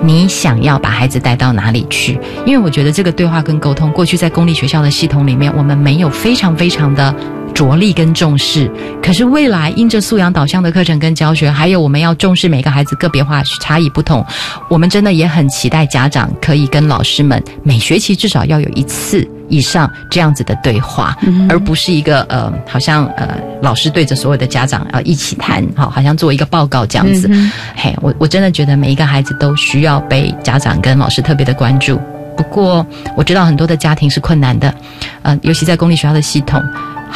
[0.03, 2.20] 你想要把孩子带到哪里去？
[2.45, 7.14] 因为我觉得这个对话跟沟通，过去在公立学校的系统里面，我们没有非常非常的
[7.54, 8.70] 着力跟重视。
[9.01, 14.26] 可是未来因着素养导向的课程跟教学，还有我们要重视每个孩子个别化差异不同，
[14.70, 19.28] 我们真的也很期待家长可以跟老师们每学期至少要有一次。
[19.49, 21.16] 以上这样子的对话，
[21.47, 27.30] 而不是一个呃，好像呃，老师对着所有的家长呃一起谈，好，好像做一个报告这样子。
[27.76, 32.01] 嘿，我我真的觉得每一个孩子都需要被家长跟老师特别的关注。
[32.36, 32.84] 不过
[33.16, 34.74] 我知道很多的家庭是困难的，
[35.22, 36.60] 呃，尤其在公立学校的系统，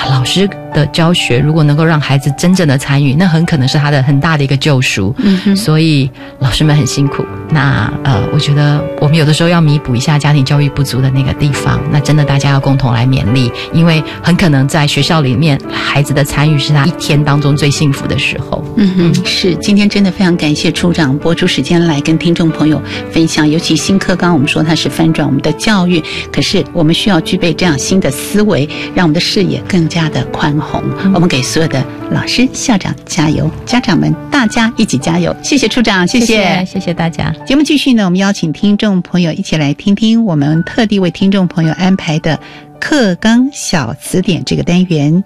[0.10, 0.50] 老师。
[0.74, 5.16] 的教学如果能够让孩子真正的参与，那很可能是他的很大的一个救赎。
[5.18, 7.26] 嗯，所以老师们很辛苦。
[7.50, 11.82] 那呃，我觉得我们有的时候要弥补一下家庭教育不足的那个地方。
[11.92, 18.64] 那真的大家要共同来勉励，因为很可能在学校里面，孩子的参与是他一天当中最幸福的时候。
[18.76, 19.56] 嗯哼，是。
[19.56, 22.80] 今天真的非常感谢处长播出时间来跟听众朋友
[23.12, 30.48] 分享，尤其新课纲，我们说它是翻转我们的教育，可是我们需要具备这样新的思维，让我们的视野更加的宽。
[30.60, 30.84] 宏，
[31.14, 35.36] 我们给所有的老师、校长加油，家长们大家一起加油！
[35.44, 37.32] 谢谢处长，谢谢，谢谢大家。
[37.46, 42.40] 节目继续呢，我们邀请听众朋友一起来听听我们特地为听众朋友安排的
[42.80, 45.24] 课纲小词典这个单元，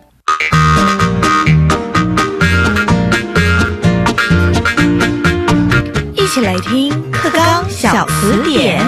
[6.15, 8.81] 一起来听课纲小词典。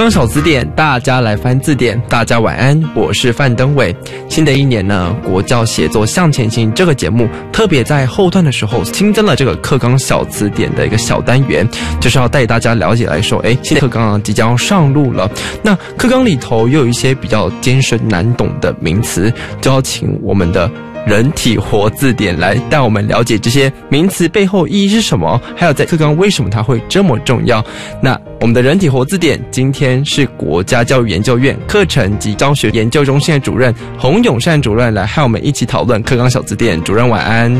[0.00, 2.00] 课纲小词典，大家来翻字典。
[2.08, 3.94] 大家晚安，我是范登伟。
[4.30, 11.68] 新的一年呢，国教写作向前行这个节目特别在后段的时候新增了这个课纲小词典的一个小单元，
[12.00, 15.30] 就是要带大家了解来说，哎，新的课纲即将要上路了。
[15.62, 19.30] 那课纲里头又有一些比较艰深难懂的名词，
[19.60, 20.70] 就要请我们的。
[21.06, 27.64] 人体活字典来带我们了解这些名词背后意义是什么，还有在课纲为什么它会这么重要？
[28.02, 36.82] 那我们的人体活字典今天是国家教育研究院课程及教学研究中心的主任洪永善主任来和我们一起讨论课纲小字典。
[36.82, 37.54] 主任晚安。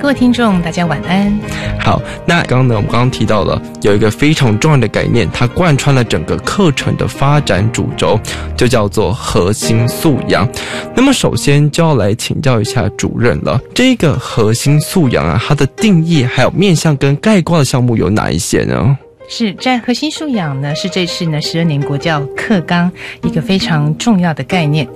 [0.00, 1.36] 各位听众，大家晚安。
[1.80, 8.18] 好，那刚刚呢，我们刚刚提到了有一个非常重要的概念，它贯穿了整个课程的发展主轴，
[8.56, 10.48] 就叫做核心素养。
[10.94, 18.96] 那么，首先就要来请教一下主任了，这个核心素养啊，它的定义还有面向跟概括的项目有哪一些呢？
[19.34, 24.86] 是在核心素养呢，是这次呢十二年国教课纲一个非常重要的概念。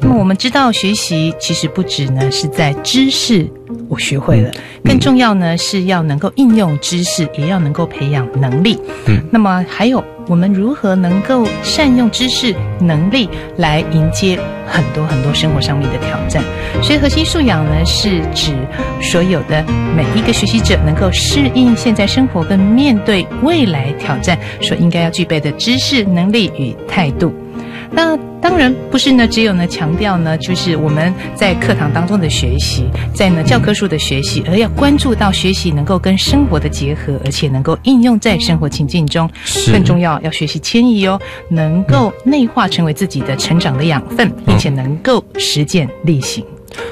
[0.00, 3.46] 那么我们知道，学习其实不止呢是在知识
[3.90, 4.50] 我学会了，
[4.82, 8.80] 更重要呢是要能够应用知识，也要能够培养能力。
[9.08, 16.42] 嗯，那么还有我们如何能够善用知识能力来迎接很多很多生活上面的挑战？
[16.82, 18.52] 所以核心素养呢是指
[19.00, 19.64] 所有的
[19.96, 27.32] 每一个学习者能够适应现在生活跟面对未来挑战所应该要具备的知识能力与态度。
[27.92, 32.84] 那当然不是呢，只有呢强调呢，就是我们在课堂当中的学习，
[33.14, 39.30] 在呢教科书的学习，而要关注到学习能够跟生活的结合，而且能够应用在生活情境中。
[39.70, 46.44] 更重要，要学习迁移哦，能够内化成为自己的成长的养分，并且能够实践力行。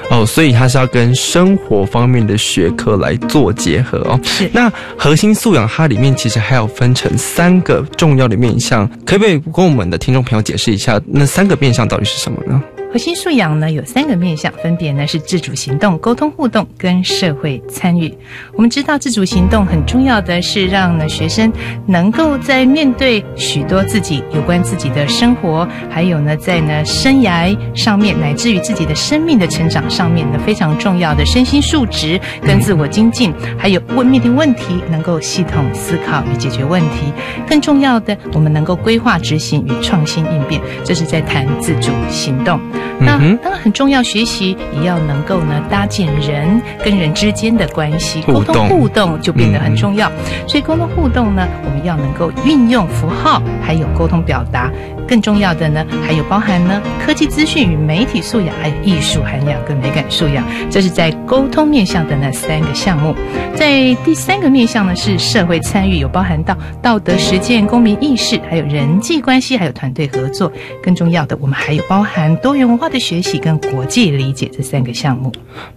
[0.09, 4.19] 哦，所以它是要跟生活方面的学科来做结合哦。
[4.23, 4.49] 是。
[4.53, 12.61] 那核心素养它里面其实还有分成三个重要的面向，可不可以跟我们的听众朋友解释一下那三个面向到底是什么呢？
[12.91, 18.13] 核心素养呢有三个面向，分别呢是自主行动、沟通互动跟社会参与。
[18.53, 21.49] 我们知道自主行动很重要的是让呢学生
[21.87, 37.13] 能够在面对许多自己有关自己的生活，还有呢在呢生涯上面，乃至于自己的生命的成长上面呢非常重要的身心素质跟自我精进，还有问面对问题能够系统思考与解决问题。
[37.47, 42.59] 更重要的，我们能够规划执行与创新应变，这是在谈自主行动。
[42.99, 50.11] 那当然很重要，学习也要能够呢搭建人跟人之间的关系，沟通互动就变得很重要。
[50.47, 54.71] 所以沟通互动呢，我们要能够运用符号，还有沟通表达。
[55.11, 60.41] 更重要的呢，还有包含呢科技资讯与媒体素养，还有艺术涵养跟美感素养。
[60.69, 63.13] 这是在沟通面向的那三个项目。
[63.53, 70.49] 在第三个面向呢，是社会参与，有包含到道德实践、公民意识，还有人际关系，还有团队合作。
[70.81, 75.29] 更重要的，我们还有包含多元文化的学习跟国际理解这三个项目。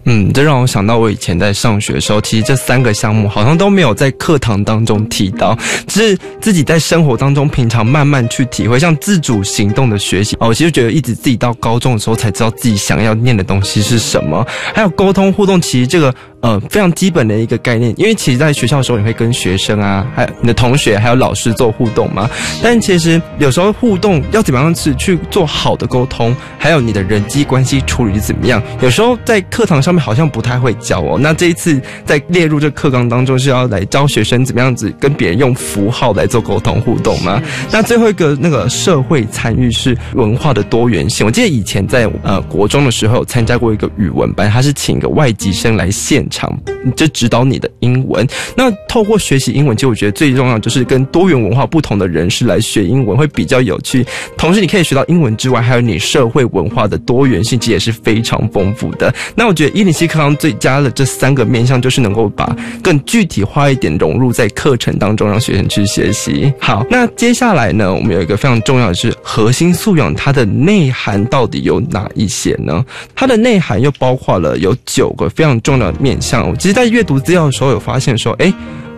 [0.05, 5.53] 嗯，这让我想到我以前在上学的时候，其实这三个项目好像都没有在课堂当中提到，
[5.87, 16.13] 只是自己在生活当中平常慢慢去体会，像自主行动的学习哦，我其实觉得一直自己到高中的时候才知道自己想要念的东西是什么，还有沟通互动，其实这个。
[16.41, 22.29] 呃，非常基本的一个概念，因为其实在学校的时候，你会跟学生啊，还有你的同学，还有老师做互动嘛。
[22.61, 31.17] 但其实有时候互动要怎么样去去做好的沟通，还有你的人际关系处理怎么样，有时候在课堂上面好像不太会教哦。
[31.19, 37.41] 那这一次在列入这课纲当中，是要来教学生怎么样子跟别人用符号来做沟通互动吗？
[37.71, 41.25] 那最后一个那个社会参与是文化的多元性。
[41.25, 46.23] 我记得以前在呃国中的时候参加过一个语文班，他是请一个外籍生来现。
[46.27, 46.51] 场
[46.97, 48.27] 就指导你的英文。
[48.57, 54.03] 那透过学习英文，其实我觉得最重要就是跟多元文化不同的人士来学英文会比较有趣。
[54.35, 59.13] 同时，你可以学到英文之外，还有你社会文化的多元性，其实也是非常丰富的。
[59.35, 66.51] 那我觉得伊尼西课堂最佳的这三个面向，就是能够把更具体化一点融入在课程当中，让学生去学习。
[66.59, 72.83] 好，那接下来呢，我们有一个非常重要的是核心素养，它的内涵到底有哪一些呢？
[73.13, 76.19] 它的内涵又包括了有九个非常重要的面。
[76.21, 78.51] 像，其实，在阅读资料的时候，有发现说，哎，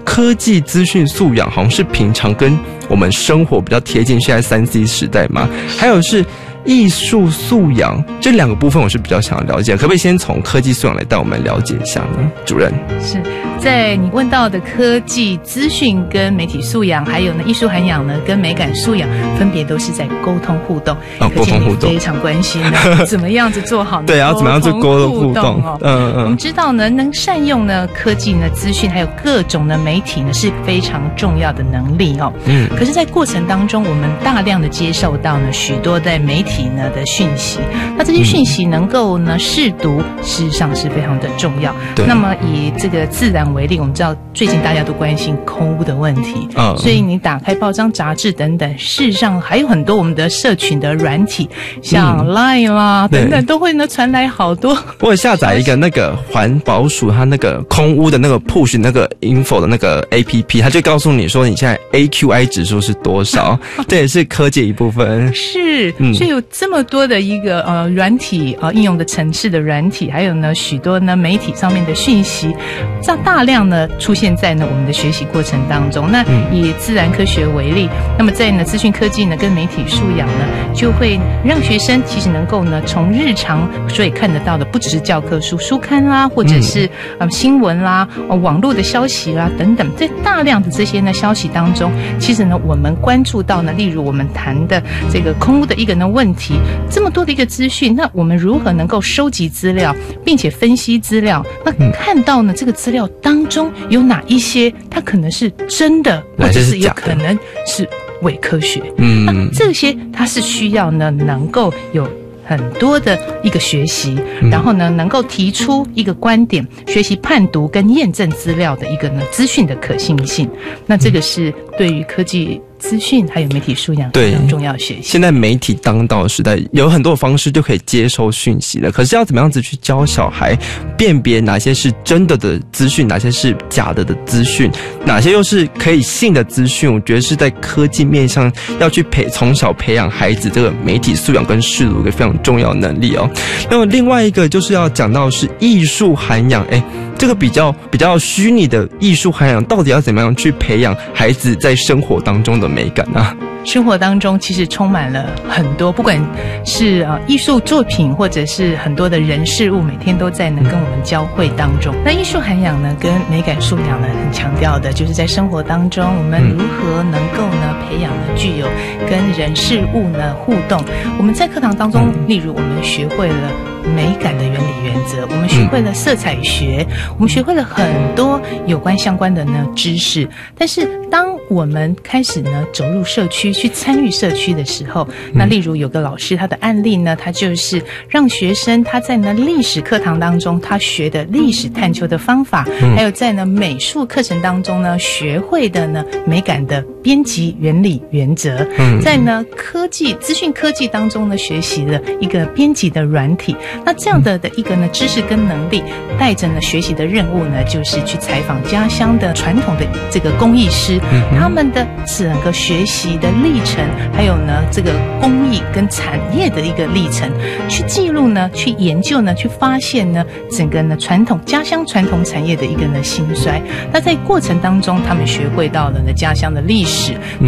[0.06, 6.24] 科技资讯素养好像是平常跟我们生活比较贴近，现在三 C 时代嘛，还有是。
[6.68, 12.30] 艺术素养这两个部分，我是比较想要了解，可不可以先从科技素养来带我们了解一下呢？
[12.46, 13.20] 主任是
[13.58, 19.10] 在你问到的科技资讯跟媒体素养，还有呢艺术涵养呢跟美感素养，
[19.40, 20.96] 分别都是在沟通互动。
[21.20, 22.62] 啊，沟通互动非常关心，
[23.08, 24.08] 怎么样子做好呢？
[24.08, 25.64] 对，要怎么样做沟通互动？
[25.64, 26.24] 哦，嗯嗯。
[26.26, 32.32] 我们知道呢，能善用呢科技呢资讯，还有各种的媒体呢，是非常重要的能力哦。
[32.46, 32.68] 嗯。
[32.78, 36.57] 可是，在过程当中，我们大量的接受到呢许多在媒体。
[36.66, 37.60] 呢的讯息，
[37.98, 41.76] 那这些讯息能够呢试读，事实上是非常的重要。
[42.08, 51.50] 那么以这个自然为例，我们知道最近大家都关心空污的问题，嗯，所以你打开报章杂志等等，事实上还有很多我们的社群的软体，
[51.82, 54.78] 像 Line 啦等等，都会呢传来好多。
[55.00, 65.34] 我下载一个那个环保署它那个空污的那个 push 那个 info 的那个 APP，它就告诉你说你现在 AQI 指数是多少， 这也是科技一部分。
[65.34, 66.42] 是，所以有。
[66.52, 72.56] 这么多的一个呃软体啊应用的层次的软体，还有呢许多呢媒体上面的讯息，
[73.02, 76.10] 这样大量呢出现在呢我们的学习过程当中。
[76.12, 86.90] 那以自然科学为例，那么在呢资讯科技呢跟媒体素养呢，就会让学生其实能够呢从日常所以看得到的，不只是教科书、书刊啦，或者是
[87.20, 88.08] 呃新闻啦、
[88.42, 94.82] 网络的消息啦等等，在大量的这些呢消息当中，其实呢我们关注到呢，例如我们谈的
[95.12, 96.56] 这个空屋的一个呢问题。
[96.90, 101.46] 这么多的一个资讯，那我们如何能够收集资料，并且分析资料？
[101.66, 107.88] 那看到呢，这个资料当中有哪一些，它可能是真的，或者是有可能是
[108.22, 108.82] 伪科学？
[108.98, 112.10] 嗯，那这些它是需要呢，能够有
[112.46, 114.18] 很多的一个学习，
[114.50, 120.50] 然后呢，能够提出一个观点，学习判读跟验证资料的一个呢资讯的可信性。
[120.86, 122.62] 那这个是对于科技。
[122.80, 125.02] 资讯还有媒体素养对非常重要学习。
[125.04, 128.92] 现在媒体当道的时代，有很多方式就可以接收讯息了。
[128.92, 130.58] 可是要怎么样子去教小孩
[130.98, 134.72] 辨别哪些是真的的资讯，哪些是假的的资讯，
[135.06, 136.94] 哪些又是可以信的资讯？
[136.94, 143.30] 我觉得是在科技面上要去培从小培养孩子这个媒体素养跟视读一个非常重要的能力哦。
[143.70, 146.82] 那么另外一个就是要讲到是艺术涵养，哎，
[147.18, 153.36] 这个比较比较虚拟的艺术涵养，到底要怎么样去培养孩子在生活当中的美感啊？
[153.66, 156.18] 生活当中其实充满了很多，不管
[156.64, 161.94] 是呃艺术作品，或者是很多的人事物，每天都在呢跟我们交汇当中。
[162.06, 168.68] 那艺术涵养呢，跟美感素养呢，很强调的就是在生活当中，我们如何能够呢培养呢具有
[169.10, 170.82] 跟人事物呢互动。
[171.18, 173.52] 我们在课堂当中，例如我们学会了。
[173.96, 176.86] 美感的原理原则，我们学会了色彩学，
[177.16, 177.86] 我们学会了很
[178.16, 180.28] 多有关相关的呢知识。
[180.58, 203.56] 但是，当我们开始呢走入社区去参与社区的时候，那例如有个老师他的案例呢，他就是让学生他在呢历史课堂当中他学的历史探究的方法，还有在呢美术课程当中呢学会的呢美感的编辑原理原则，嗯在呢科技资讯科技当中呢学习的一个编辑的软体。
[203.86, 205.82] 那这样的的一个呢知识跟能力，
[206.20, 211.00] 带着呢学习的任务呢，就是去采访家乡的传统的这个工艺师，
[211.40, 213.82] 他们的整个学习的历程，
[214.12, 214.92] 还有呢这个
[215.22, 217.32] 工艺跟产业的一个历程，
[217.70, 223.62] 去记录呢，去研究呢，去发现呢整个呢传统家乡传统产业的一个呢兴衰。
[223.94, 226.97] 那在过程当中，他们学会到了呢家乡的历史、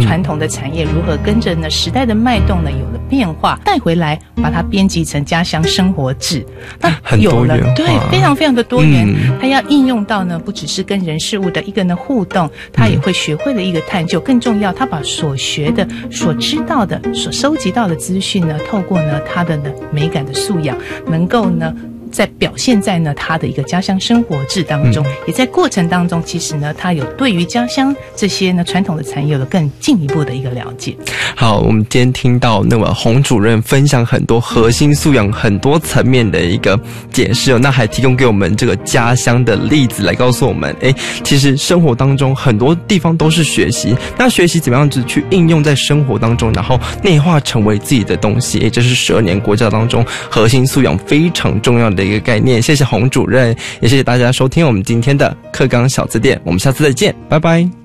[0.00, 6.12] 传统的产业如何跟着呢时代的脉动呢有了变化，带回来把它编辑成家乡生活。
[6.14, 6.44] 志，
[6.80, 9.08] 那有了对，非常非常的多元。
[9.40, 14.20] 它要应用到呢，不只是跟人事物的一个呢互动，它也会学会了一个探究。
[14.20, 20.76] 更重要，他把所学的、所知道的、所收集到的资讯呢，透过呢它的呢美感的素养，
[21.06, 21.74] 能够呢。
[22.10, 30.96] 在表现在呢他的一个家乡生活志当中，也在过程当中，其实呢他有对于家乡这些呢传统的产业有了更进一步的一个了解。
[31.36, 36.78] 好，我们今天听到那么洪主任分享很多核心素养很多层面的一个
[37.12, 40.92] 解释哦，那还提供给我们这个家乡的例子来告诉我们，哎，
[41.22, 51.99] 其实生活当中很多地方都是学习，那学习怎么样子去应用在生活当中，然后内化成为自己的东西，哎，这是十二年国教当中核心素养非常重要的。
[52.00, 57.79] 的一个概念，谢谢洪主任，也谢谢大家收听我们今天的课纲小字典，我们下次再见，拜拜。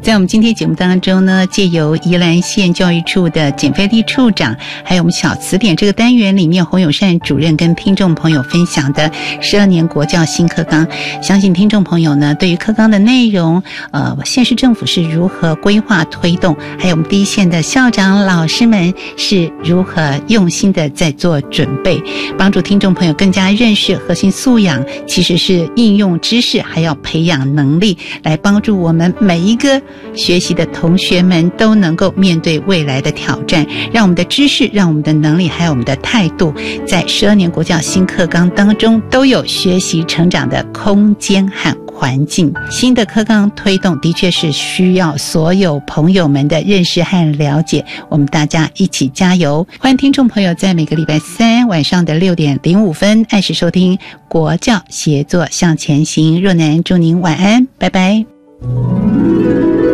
[0.00, 10.88] 在我们今天节目当中呢，借由宜兰县教育处的简飞力处长，还有我们小词典这个单元里面，洪友善主任跟听众朋友分享的十二年国教新课纲，
[11.22, 22.02] 相信听众朋友呢，对于课纲的内容，呃，县市政府是如何规划推动，还有我们第一线的校长老师们是如何用心的在做准备，
[22.38, 29.81] 帮助听众朋友更加认识核心素养，其实是应用知识，还要培养能力，来帮助我们每一个。
[30.14, 36.52] 学习的同学们都能够面对未来的挑战，让我们的知识、让我们的能力，还有我们的态度，
[36.86, 42.52] 在十二年国教新课纲当中都有学习成长的空间和环境。
[42.70, 49.66] 新的课纲推动的确是需要所有朋友们的认识和了解，我们大家一起加油！
[49.78, 56.42] 欢迎听众朋友在每个礼拜三晚上的六点零五分按时收听国教协作向前行。
[56.42, 58.31] 若男，祝您晚安，拜拜。
[58.62, 59.91] Thank you.